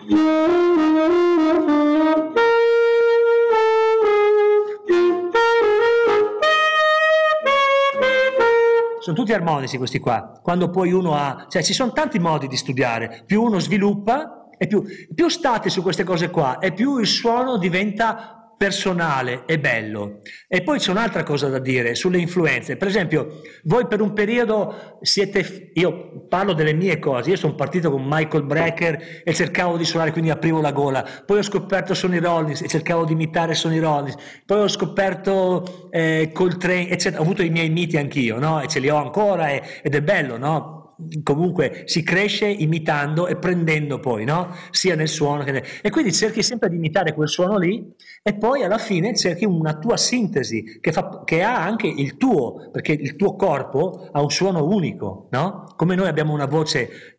tutti 9.14 9.34
armonici 9.34 9.78
questi 9.78 10.00
qua. 10.00 10.40
Quando 10.42 10.70
poi 10.70 10.94
uno 10.94 11.16
ha, 11.16 11.48
cioè 11.50 11.62
ci 11.62 11.74
sono 11.74 11.92
tanti 11.92 12.18
modi 12.18 12.48
di 12.48 12.56
studiare. 12.56 13.24
Più 13.26 13.44
uno 13.44 13.60
sviluppa, 13.60 14.48
e 14.58 14.68
più, 14.68 14.86
più 15.14 15.28
state 15.28 15.70
su 15.70 15.82
queste 15.82 16.06
cose 16.06 16.30
qua, 16.30 16.60
e 16.60 16.72
più 16.72 16.98
il 17.00 17.08
suono 17.08 17.58
diventa 17.58 18.43
personale 18.58 19.44
e 19.46 19.60
bello. 19.60 20.20
E 20.48 20.62
poi 20.62 20.80
c'è 20.80 20.92
un'altra 20.92 21.24
cosa 21.24 21.50
da 21.50 21.60
dire 21.60 21.96
sulle 21.96 22.18
influenze. 22.18 22.78
Per 22.78 22.88
esempio, 22.88 23.42
voi 23.64 23.88
per 23.88 24.02
un 24.02 24.14
periodo 24.14 24.98
siete, 25.02 25.72
io 25.74 26.28
parlo 26.28 26.54
delle 26.54 26.74
mie 26.74 27.00
cose, 27.00 27.32
io 27.32 27.36
sono 27.36 27.56
partito 27.56 27.92
con 27.92 28.04
Michael 28.06 28.44
Brecker 28.44 29.22
e 29.24 29.34
cercavo 29.34 29.78
di 29.78 29.86
suonare, 29.86 30.12
quindi 30.12 30.30
aprivo 30.30 30.62
la 30.62 30.72
gola. 30.72 31.06
Poi 31.26 31.40
ho 31.40 31.44
scoperto 31.44 31.94
Sonny 31.94 32.20
Rollins 32.20 32.62
e 32.62 32.68
cercavo 32.68 33.06
di 33.06 33.14
imitare 33.14 33.54
Sonny 33.54 33.80
Rollins. 33.80 34.16
Poi 34.46 34.62
ho 34.62 34.68
scoperto 34.68 35.90
eh, 35.92 36.30
Coltrane, 36.34 36.90
eccetera. 36.90 37.22
Ho 37.22 37.24
avuto 37.24 37.44
i 37.44 37.50
miei 37.50 37.70
miti 37.70 37.98
anch'io, 37.98 38.40
no? 38.40 38.62
E 38.62 38.68
ce 38.68 38.80
li 38.80 38.90
ho 38.90 38.98
ancora 38.98 39.50
e, 39.50 39.62
ed 39.82 39.96
è 39.96 40.02
bello, 40.02 40.38
no? 40.38 40.83
Comunque 41.24 41.84
si 41.86 42.04
cresce 42.04 42.48
imitando 42.48 43.28
e 43.28 43.36
prendendo 43.38 44.00
poi, 44.00 44.26
no? 44.26 44.56
sia 44.72 44.96
nel 44.96 45.08
suono 45.08 45.44
che 45.44 45.52
nel... 45.52 45.64
E 45.82 45.90
quindi 45.90 46.12
cerchi 46.12 46.44
sempre 46.44 46.70
di 46.70 46.76
imitare 46.76 47.14
quel 47.14 47.28
suono 47.28 47.58
lì 47.58 47.94
e 48.22 48.34
poi 48.36 48.64
alla 48.64 48.78
fine 48.78 49.16
cerchi 49.16 49.46
una 49.46 49.78
tua 49.78 49.98
sintesi 49.98 50.80
che, 50.80 50.92
fa, 50.92 51.24
che 51.26 51.42
ha 51.44 51.64
anche 51.64 51.88
il 51.88 52.18
tuo, 52.18 52.70
perché 52.72 52.94
il 52.94 53.16
tuo 53.16 53.36
corpo 53.36 54.10
ha 54.12 54.22
un 54.22 54.30
suono 54.30 54.66
unico, 54.66 55.28
no? 55.32 55.66
Come 55.76 55.96
noi 55.96 56.08
abbiamo 56.08 56.34
una 56.34 56.46
voce 56.46 57.14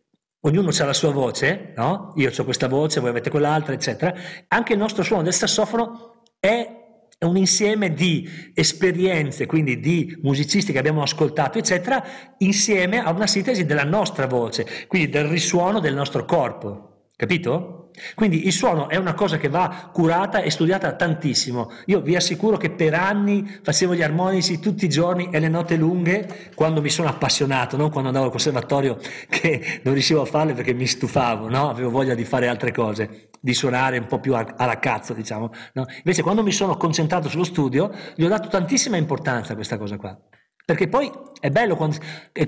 ognuno 0.46 0.70
ha 0.76 0.84
la 0.84 0.92
sua 0.92 1.10
voce, 1.10 1.72
no? 1.76 2.12
Io 2.16 2.30
ho 2.36 2.44
questa 2.44 2.68
voce, 2.68 3.00
voi 3.00 3.10
avete 3.10 3.30
quell'altra, 3.30 3.72
eccetera. 3.72 4.14
Anche 4.48 4.74
il 4.74 4.78
nostro 4.78 5.02
suono 5.02 5.22
del 5.22 5.32
sassofono 5.32 6.22
è 6.38 6.83
è 7.24 7.26
un 7.26 7.36
insieme 7.36 7.92
di 7.92 8.28
esperienze, 8.54 9.46
quindi 9.46 9.80
di 9.80 10.16
musicisti 10.22 10.72
che 10.72 10.78
abbiamo 10.78 11.02
ascoltato, 11.02 11.58
eccetera, 11.58 12.04
insieme 12.38 13.02
a 13.02 13.10
una 13.10 13.26
sintesi 13.26 13.64
della 13.64 13.84
nostra 13.84 14.26
voce, 14.26 14.66
quindi 14.86 15.08
del 15.08 15.26
risuono 15.26 15.80
del 15.80 15.94
nostro 15.94 16.24
corpo. 16.24 17.08
Capito? 17.16 17.83
Quindi 18.14 18.46
il 18.46 18.52
suono 18.52 18.88
è 18.88 18.96
una 18.96 19.14
cosa 19.14 19.36
che 19.36 19.48
va 19.48 19.90
curata 19.92 20.40
e 20.40 20.50
studiata 20.50 20.92
tantissimo. 20.94 21.70
Io 21.86 22.00
vi 22.00 22.16
assicuro 22.16 22.56
che 22.56 22.70
per 22.70 22.94
anni 22.94 23.58
facevo 23.62 23.94
gli 23.94 24.02
armonici 24.02 24.58
tutti 24.58 24.84
i 24.84 24.88
giorni 24.88 25.28
e 25.30 25.38
le 25.38 25.48
note 25.48 25.76
lunghe 25.76 26.50
quando 26.54 26.80
mi 26.80 26.90
sono 26.90 27.08
appassionato, 27.08 27.76
non 27.76 27.90
quando 27.90 28.08
andavo 28.08 28.26
al 28.26 28.30
conservatorio 28.30 28.98
che 29.28 29.80
non 29.82 29.94
riuscivo 29.94 30.22
a 30.22 30.24
farle 30.24 30.54
perché 30.54 30.74
mi 30.74 30.86
stufavo, 30.86 31.48
no? 31.48 31.70
avevo 31.70 31.90
voglia 31.90 32.14
di 32.14 32.24
fare 32.24 32.48
altre 32.48 32.72
cose, 32.72 33.28
di 33.40 33.54
suonare 33.54 33.98
un 33.98 34.06
po' 34.06 34.18
più 34.18 34.34
alla 34.34 34.78
cazzo, 34.78 35.14
diciamo. 35.14 35.50
No? 35.74 35.86
Invece 35.98 36.22
quando 36.22 36.42
mi 36.42 36.52
sono 36.52 36.76
concentrato 36.76 37.28
sullo 37.28 37.44
studio 37.44 37.92
gli 38.14 38.24
ho 38.24 38.28
dato 38.28 38.48
tantissima 38.48 38.96
importanza 38.96 39.52
a 39.52 39.54
questa 39.54 39.78
cosa 39.78 39.96
qua. 39.96 40.18
Perché 40.66 40.88
poi 40.88 41.12
è 41.40 41.50
bello 41.50 41.76
quando, 41.76 41.98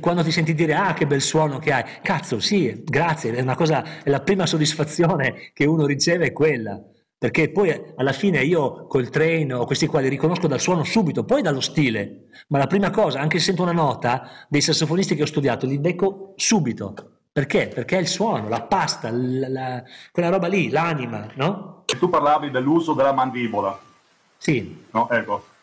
quando, 0.00 0.22
ti 0.22 0.30
senti 0.30 0.54
dire 0.54 0.74
ah 0.74 0.94
che 0.94 1.06
bel 1.06 1.20
suono 1.20 1.58
che 1.58 1.72
hai. 1.72 1.84
Cazzo, 2.00 2.40
sì, 2.40 2.82
grazie, 2.82 3.34
è 3.34 3.42
una 3.42 3.54
cosa, 3.54 4.02
è 4.02 4.08
la 4.08 4.20
prima 4.20 4.46
soddisfazione 4.46 5.50
che 5.52 5.66
uno 5.66 5.84
riceve 5.84 6.26
è 6.26 6.32
quella. 6.32 6.82
Perché 7.18 7.50
poi 7.50 7.78
alla 7.96 8.12
fine 8.12 8.42
io 8.42 8.86
col 8.86 9.10
train 9.10 9.52
o 9.52 9.66
questi 9.66 9.86
qua 9.86 10.00
li 10.00 10.08
riconosco 10.08 10.46
dal 10.46 10.60
suono 10.60 10.82
subito, 10.82 11.24
poi 11.24 11.42
dallo 11.42 11.60
stile. 11.60 12.28
Ma 12.48 12.56
la 12.56 12.66
prima 12.66 12.88
cosa, 12.88 13.20
anche 13.20 13.38
se 13.38 13.46
sento 13.46 13.62
una 13.62 13.72
nota 13.72 14.46
dei 14.48 14.62
sassofonisti 14.62 15.14
che 15.14 15.22
ho 15.22 15.26
studiato, 15.26 15.66
li 15.66 15.78
becco 15.78 16.32
subito. 16.36 16.94
Perché? 17.30 17.68
Perché 17.68 17.98
è 17.98 18.00
il 18.00 18.08
suono, 18.08 18.48
la 18.48 18.62
pasta, 18.62 19.10
la, 19.10 19.48
la, 19.48 19.84
quella 20.10 20.30
roba 20.30 20.46
lì, 20.46 20.70
l'anima, 20.70 21.28
no? 21.34 21.82
Tu 21.84 22.08
parlavi 22.08 22.50
dell'uso 22.50 22.94
della 22.94 23.12
mandibola. 23.12 23.78
Sì. 24.38 24.84
No, 24.90 25.10
ecco 25.10 25.54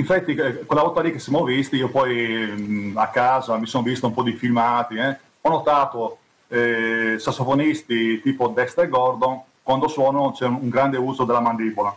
Infatti, 0.00 0.34
eh, 0.34 0.64
quella 0.64 0.82
volta 0.82 1.02
lì 1.02 1.12
che 1.12 1.18
siamo 1.18 1.44
visti, 1.44 1.76
io 1.76 1.90
poi 1.90 2.92
a 2.94 3.08
casa 3.08 3.58
mi 3.58 3.66
sono 3.66 3.84
visto 3.84 4.06
un 4.06 4.14
po' 4.14 4.22
di 4.22 4.32
filmati, 4.32 4.96
eh, 4.96 5.16
ho 5.42 5.48
notato 5.48 6.18
eh, 6.48 7.16
sassofonisti 7.18 8.22
tipo 8.22 8.48
Dexter 8.48 8.88
Gordon, 8.88 9.42
quando 9.62 9.88
suonano 9.88 10.32
c'è 10.32 10.46
un 10.46 10.70
grande 10.70 10.96
uso 10.96 11.24
della 11.24 11.40
mandibola. 11.40 11.94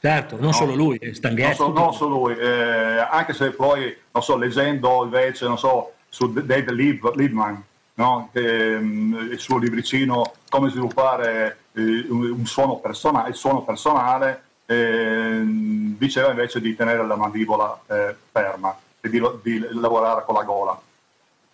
Certo, 0.00 0.34
non 0.34 0.46
no? 0.46 0.52
solo 0.52 0.74
lui, 0.74 0.96
eh, 0.98 1.14
Non, 1.22 1.54
so, 1.54 1.72
non 1.72 1.94
solo 1.94 2.16
lui, 2.16 2.36
eh, 2.36 2.98
anche 2.98 3.32
se 3.32 3.50
poi, 3.50 3.96
non 4.10 4.22
so, 4.22 4.36
leggendo 4.36 5.04
invece, 5.04 5.46
non 5.46 5.56
so, 5.56 5.92
su 6.08 6.30
David 6.32 6.70
Liebman, 6.70 7.62
no? 7.94 8.28
che, 8.32 8.40
il 8.40 9.38
suo 9.38 9.58
libricino 9.58 10.34
Come 10.50 10.70
sviluppare 10.70 11.58
un 11.74 12.44
suono 12.44 12.76
personale, 12.76 13.30
il 13.30 13.34
suono 13.36 13.62
personale, 13.62 14.30
eh, 14.32 14.53
diceva 14.66 16.30
invece 16.30 16.60
di 16.60 16.74
tenere 16.74 17.06
la 17.06 17.16
mandibola 17.16 17.80
eh, 17.86 18.14
ferma 18.30 18.76
e 19.00 19.10
di, 19.10 19.22
di, 19.42 19.66
lavorare 19.72 20.24
con 20.24 20.34
la 20.34 20.42
gola. 20.42 20.80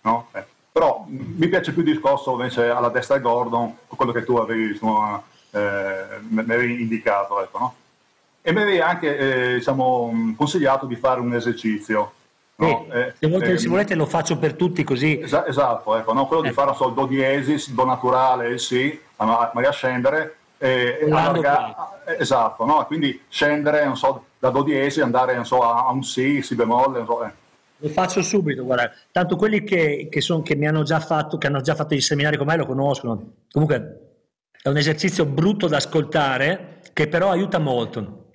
No? 0.02 0.28
Eh. 0.32 0.44
Però 0.72 1.04
mi 1.08 1.48
piace 1.48 1.72
più 1.72 1.82
il 1.82 1.92
discorso 1.92 2.32
invece 2.32 2.68
alla 2.68 2.88
destra 2.88 3.16
di 3.16 3.22
Gordon, 3.22 3.76
quello 3.88 4.12
che 4.12 4.24
tu 4.24 4.36
avevi, 4.36 4.68
insomma, 4.68 5.20
eh, 5.50 6.04
mi 6.28 6.40
avevi 6.40 6.80
indicato. 6.80 7.42
Ecco, 7.42 7.58
no? 7.58 7.74
E 8.42 8.52
mi 8.52 8.62
avevi 8.62 8.80
anche 8.80 9.16
eh, 9.16 9.54
diciamo, 9.54 10.34
consigliato 10.36 10.86
di 10.86 10.96
fare 10.96 11.20
un 11.20 11.34
esercizio. 11.34 12.12
No? 12.56 12.86
Eh, 12.92 13.14
se, 13.18 13.26
volete, 13.26 13.58
se, 13.58 13.68
volete, 13.68 13.94
lo 13.94 14.06
faccio 14.06 14.38
per 14.38 14.54
tutti 14.54 14.84
così. 14.84 15.18
esatto, 15.18 15.96
ecco, 15.96 16.12
no? 16.12 16.26
quello 16.26 16.42
di 16.42 16.52
fare 16.52 16.74
so, 16.74 16.88
do 16.90 17.06
diesis, 17.06 17.70
do 17.70 17.84
naturale, 17.84 18.48
il 18.48 18.60
si, 18.60 19.00
magari 19.16 19.66
a 19.66 19.70
scendere, 19.70 20.36
e 20.62 20.98
allarga, 21.04 22.02
esatto, 22.18 22.66
no? 22.66 22.84
quindi 22.84 23.22
scendere 23.28 23.82
non 23.82 23.96
so, 23.96 24.26
da 24.38 24.50
do 24.50 24.62
diesis 24.62 25.02
andare 25.02 25.42
so, 25.44 25.62
a, 25.62 25.90
un 25.90 26.02
si, 26.02 26.42
si 26.42 26.54
bemolle. 26.54 27.02
So, 27.06 27.24
eh. 27.24 27.32
Lo 27.78 27.88
faccio 27.88 28.20
subito, 28.20 28.62
guarda. 28.64 28.92
Tanto 29.10 29.36
quelli 29.36 29.64
che, 29.64 30.08
che, 30.10 30.20
son, 30.20 30.42
che 30.42 30.54
mi 30.56 30.68
hanno 30.68 30.82
già 30.82 31.00
fatto, 31.00 31.38
che 31.38 31.46
hanno 31.46 31.62
già 31.62 31.74
fatto 31.74 31.94
i 31.94 32.02
seminari 32.02 32.36
con 32.36 32.46
me 32.46 32.56
lo 32.56 32.66
conoscono. 32.66 33.36
Comunque 33.50 34.18
è 34.60 34.68
un 34.68 34.76
esercizio 34.76 35.24
brutto 35.24 35.66
da 35.66 35.78
ascoltare, 35.78 36.80
che 36.92 37.08
però 37.08 37.30
aiuta 37.30 37.58
molto. 37.58 38.32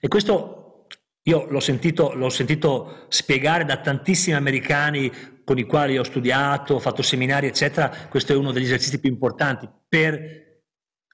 E 0.00 0.08
questo 0.08 0.86
io 1.22 1.46
l'ho 1.48 1.60
sentito, 1.60 2.12
l'ho 2.14 2.28
sentito 2.28 3.04
spiegare 3.06 3.64
da 3.64 3.76
tantissimi 3.76 4.34
americani 4.34 5.12
con 5.44 5.58
i 5.58 5.62
quali 5.62 5.96
ho 5.96 6.02
studiato, 6.02 6.74
ho 6.74 6.80
fatto 6.80 7.02
seminari, 7.02 7.46
eccetera. 7.46 7.88
Questo 8.08 8.32
è 8.32 8.36
uno 8.36 8.50
degli 8.50 8.64
esercizi 8.64 8.98
più 8.98 9.10
importanti 9.10 9.68
per 9.88 10.43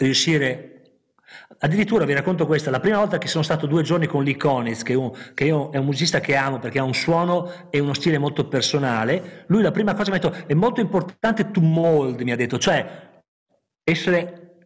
riuscire 0.04 0.80
Addirittura 1.62 2.04
vi 2.04 2.14
racconto 2.14 2.46
questa, 2.46 2.70
la 2.70 2.80
prima 2.80 2.98
volta 2.98 3.18
che 3.18 3.28
sono 3.28 3.44
stato 3.44 3.66
due 3.66 3.82
giorni 3.82 4.06
con 4.06 4.24
l'Iconis, 4.24 4.82
che, 4.82 4.98
che 5.34 5.44
io, 5.44 5.70
è 5.70 5.76
un 5.76 5.84
musicista 5.84 6.18
che 6.20 6.34
amo 6.34 6.58
perché 6.58 6.78
ha 6.78 6.84
un 6.84 6.94
suono 6.94 7.68
e 7.70 7.78
uno 7.78 7.92
stile 7.92 8.18
molto 8.18 8.48
personale, 8.48 9.44
lui 9.48 9.62
la 9.62 9.70
prima 9.70 9.94
cosa 9.94 10.10
mi 10.10 10.16
ha 10.16 10.20
detto, 10.20 10.46
è 10.46 10.54
molto 10.54 10.80
importante 10.80 11.50
to 11.50 11.60
mold, 11.60 12.22
mi 12.22 12.32
ha 12.32 12.36
detto, 12.36 12.58
cioè 12.58 13.22
essere, 13.84 14.64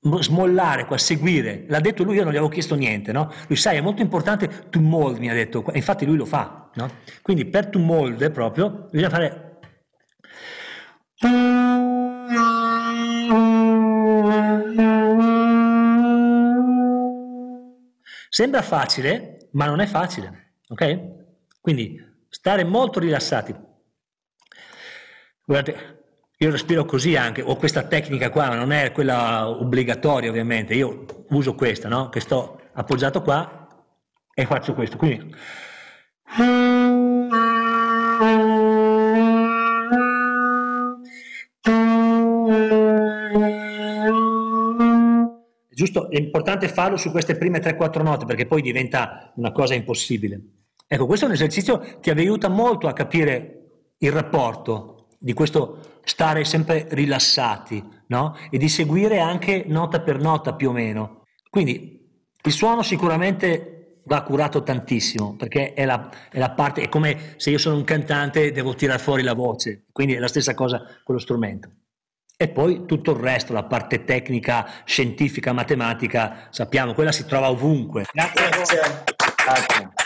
smollare 0.00 0.86
qua, 0.86 0.96
seguire. 0.96 1.66
L'ha 1.68 1.80
detto 1.80 2.02
lui, 2.02 2.14
io 2.16 2.22
non 2.22 2.32
gli 2.32 2.36
avevo 2.36 2.50
chiesto 2.50 2.74
niente, 2.76 3.12
no? 3.12 3.30
Lui 3.46 3.56
sai, 3.56 3.76
è 3.76 3.80
molto 3.80 4.00
importante 4.00 4.68
to 4.70 4.80
mold, 4.80 5.18
mi 5.18 5.28
ha 5.28 5.34
detto, 5.34 5.64
infatti 5.74 6.06
lui 6.06 6.16
lo 6.16 6.24
fa, 6.24 6.70
no? 6.74 6.90
Quindi 7.20 7.44
per 7.44 7.66
to 7.66 7.78
mold 7.78 8.30
proprio 8.30 8.88
bisogna 8.90 9.10
fare... 9.10 9.58
Sembra 18.28 18.62
facile, 18.62 19.48
ma 19.52 19.66
non 19.66 19.80
è 19.80 19.86
facile, 19.86 20.54
ok? 20.68 21.14
Quindi 21.60 21.98
stare 22.28 22.64
molto 22.64 23.00
rilassati. 23.00 23.54
Guardate, 25.44 25.96
io 26.38 26.50
respiro 26.50 26.84
così 26.84 27.16
anche, 27.16 27.40
ho 27.40 27.56
questa 27.56 27.84
tecnica 27.84 28.30
qua, 28.30 28.48
ma 28.48 28.56
non 28.56 28.72
è 28.72 28.92
quella 28.92 29.48
obbligatoria 29.48 30.28
ovviamente, 30.28 30.74
io 30.74 31.06
uso 31.30 31.54
questa, 31.54 31.88
no? 31.88 32.08
Che 32.10 32.20
sto 32.20 32.60
appoggiato 32.74 33.22
qua 33.22 33.66
e 34.34 34.44
faccio 34.44 34.74
questo. 34.74 34.98
Quindi 34.98 35.34
giusto, 45.76 46.08
è 46.08 46.16
importante 46.16 46.68
farlo 46.68 46.96
su 46.96 47.10
queste 47.10 47.36
prime 47.36 47.60
3-4 47.60 48.02
note 48.02 48.24
perché 48.24 48.46
poi 48.46 48.62
diventa 48.62 49.30
una 49.36 49.52
cosa 49.52 49.74
impossibile. 49.74 50.40
Ecco, 50.86 51.04
questo 51.04 51.26
è 51.26 51.28
un 51.28 51.34
esercizio 51.34 51.98
che 52.00 52.14
vi 52.14 52.22
aiuta 52.22 52.48
molto 52.48 52.88
a 52.88 52.94
capire 52.94 53.92
il 53.98 54.10
rapporto 54.10 55.08
di 55.18 55.34
questo 55.34 56.00
stare 56.02 56.44
sempre 56.44 56.86
rilassati, 56.88 57.84
no? 58.06 58.36
E 58.50 58.56
di 58.56 58.70
seguire 58.70 59.18
anche 59.18 59.64
nota 59.66 60.00
per 60.00 60.18
nota 60.18 60.54
più 60.54 60.70
o 60.70 60.72
meno. 60.72 61.24
Quindi 61.50 62.08
il 62.42 62.52
suono 62.52 62.82
sicuramente 62.82 64.00
va 64.04 64.22
curato 64.22 64.62
tantissimo 64.62 65.36
perché 65.36 65.74
è 65.74 65.84
la, 65.84 66.08
è 66.30 66.38
la 66.38 66.52
parte, 66.52 66.80
è 66.80 66.88
come 66.88 67.34
se 67.36 67.50
io 67.50 67.58
sono 67.58 67.76
un 67.76 67.84
cantante 67.84 68.44
e 68.44 68.50
devo 68.50 68.74
tirare 68.74 68.98
fuori 68.98 69.22
la 69.22 69.34
voce, 69.34 69.84
quindi 69.92 70.14
è 70.14 70.18
la 70.18 70.28
stessa 70.28 70.54
cosa 70.54 70.82
con 71.04 71.16
lo 71.16 71.20
strumento. 71.20 71.70
E 72.38 72.48
poi 72.48 72.84
tutto 72.84 73.12
il 73.12 73.18
resto, 73.18 73.54
la 73.54 73.64
parte 73.64 74.04
tecnica, 74.04 74.82
scientifica, 74.84 75.54
matematica, 75.54 76.48
sappiamo, 76.50 76.92
quella 76.92 77.10
si 77.10 77.24
trova 77.24 77.48
ovunque. 77.48 78.04
Grazie. 78.12 79.04
Grazie. 79.42 80.05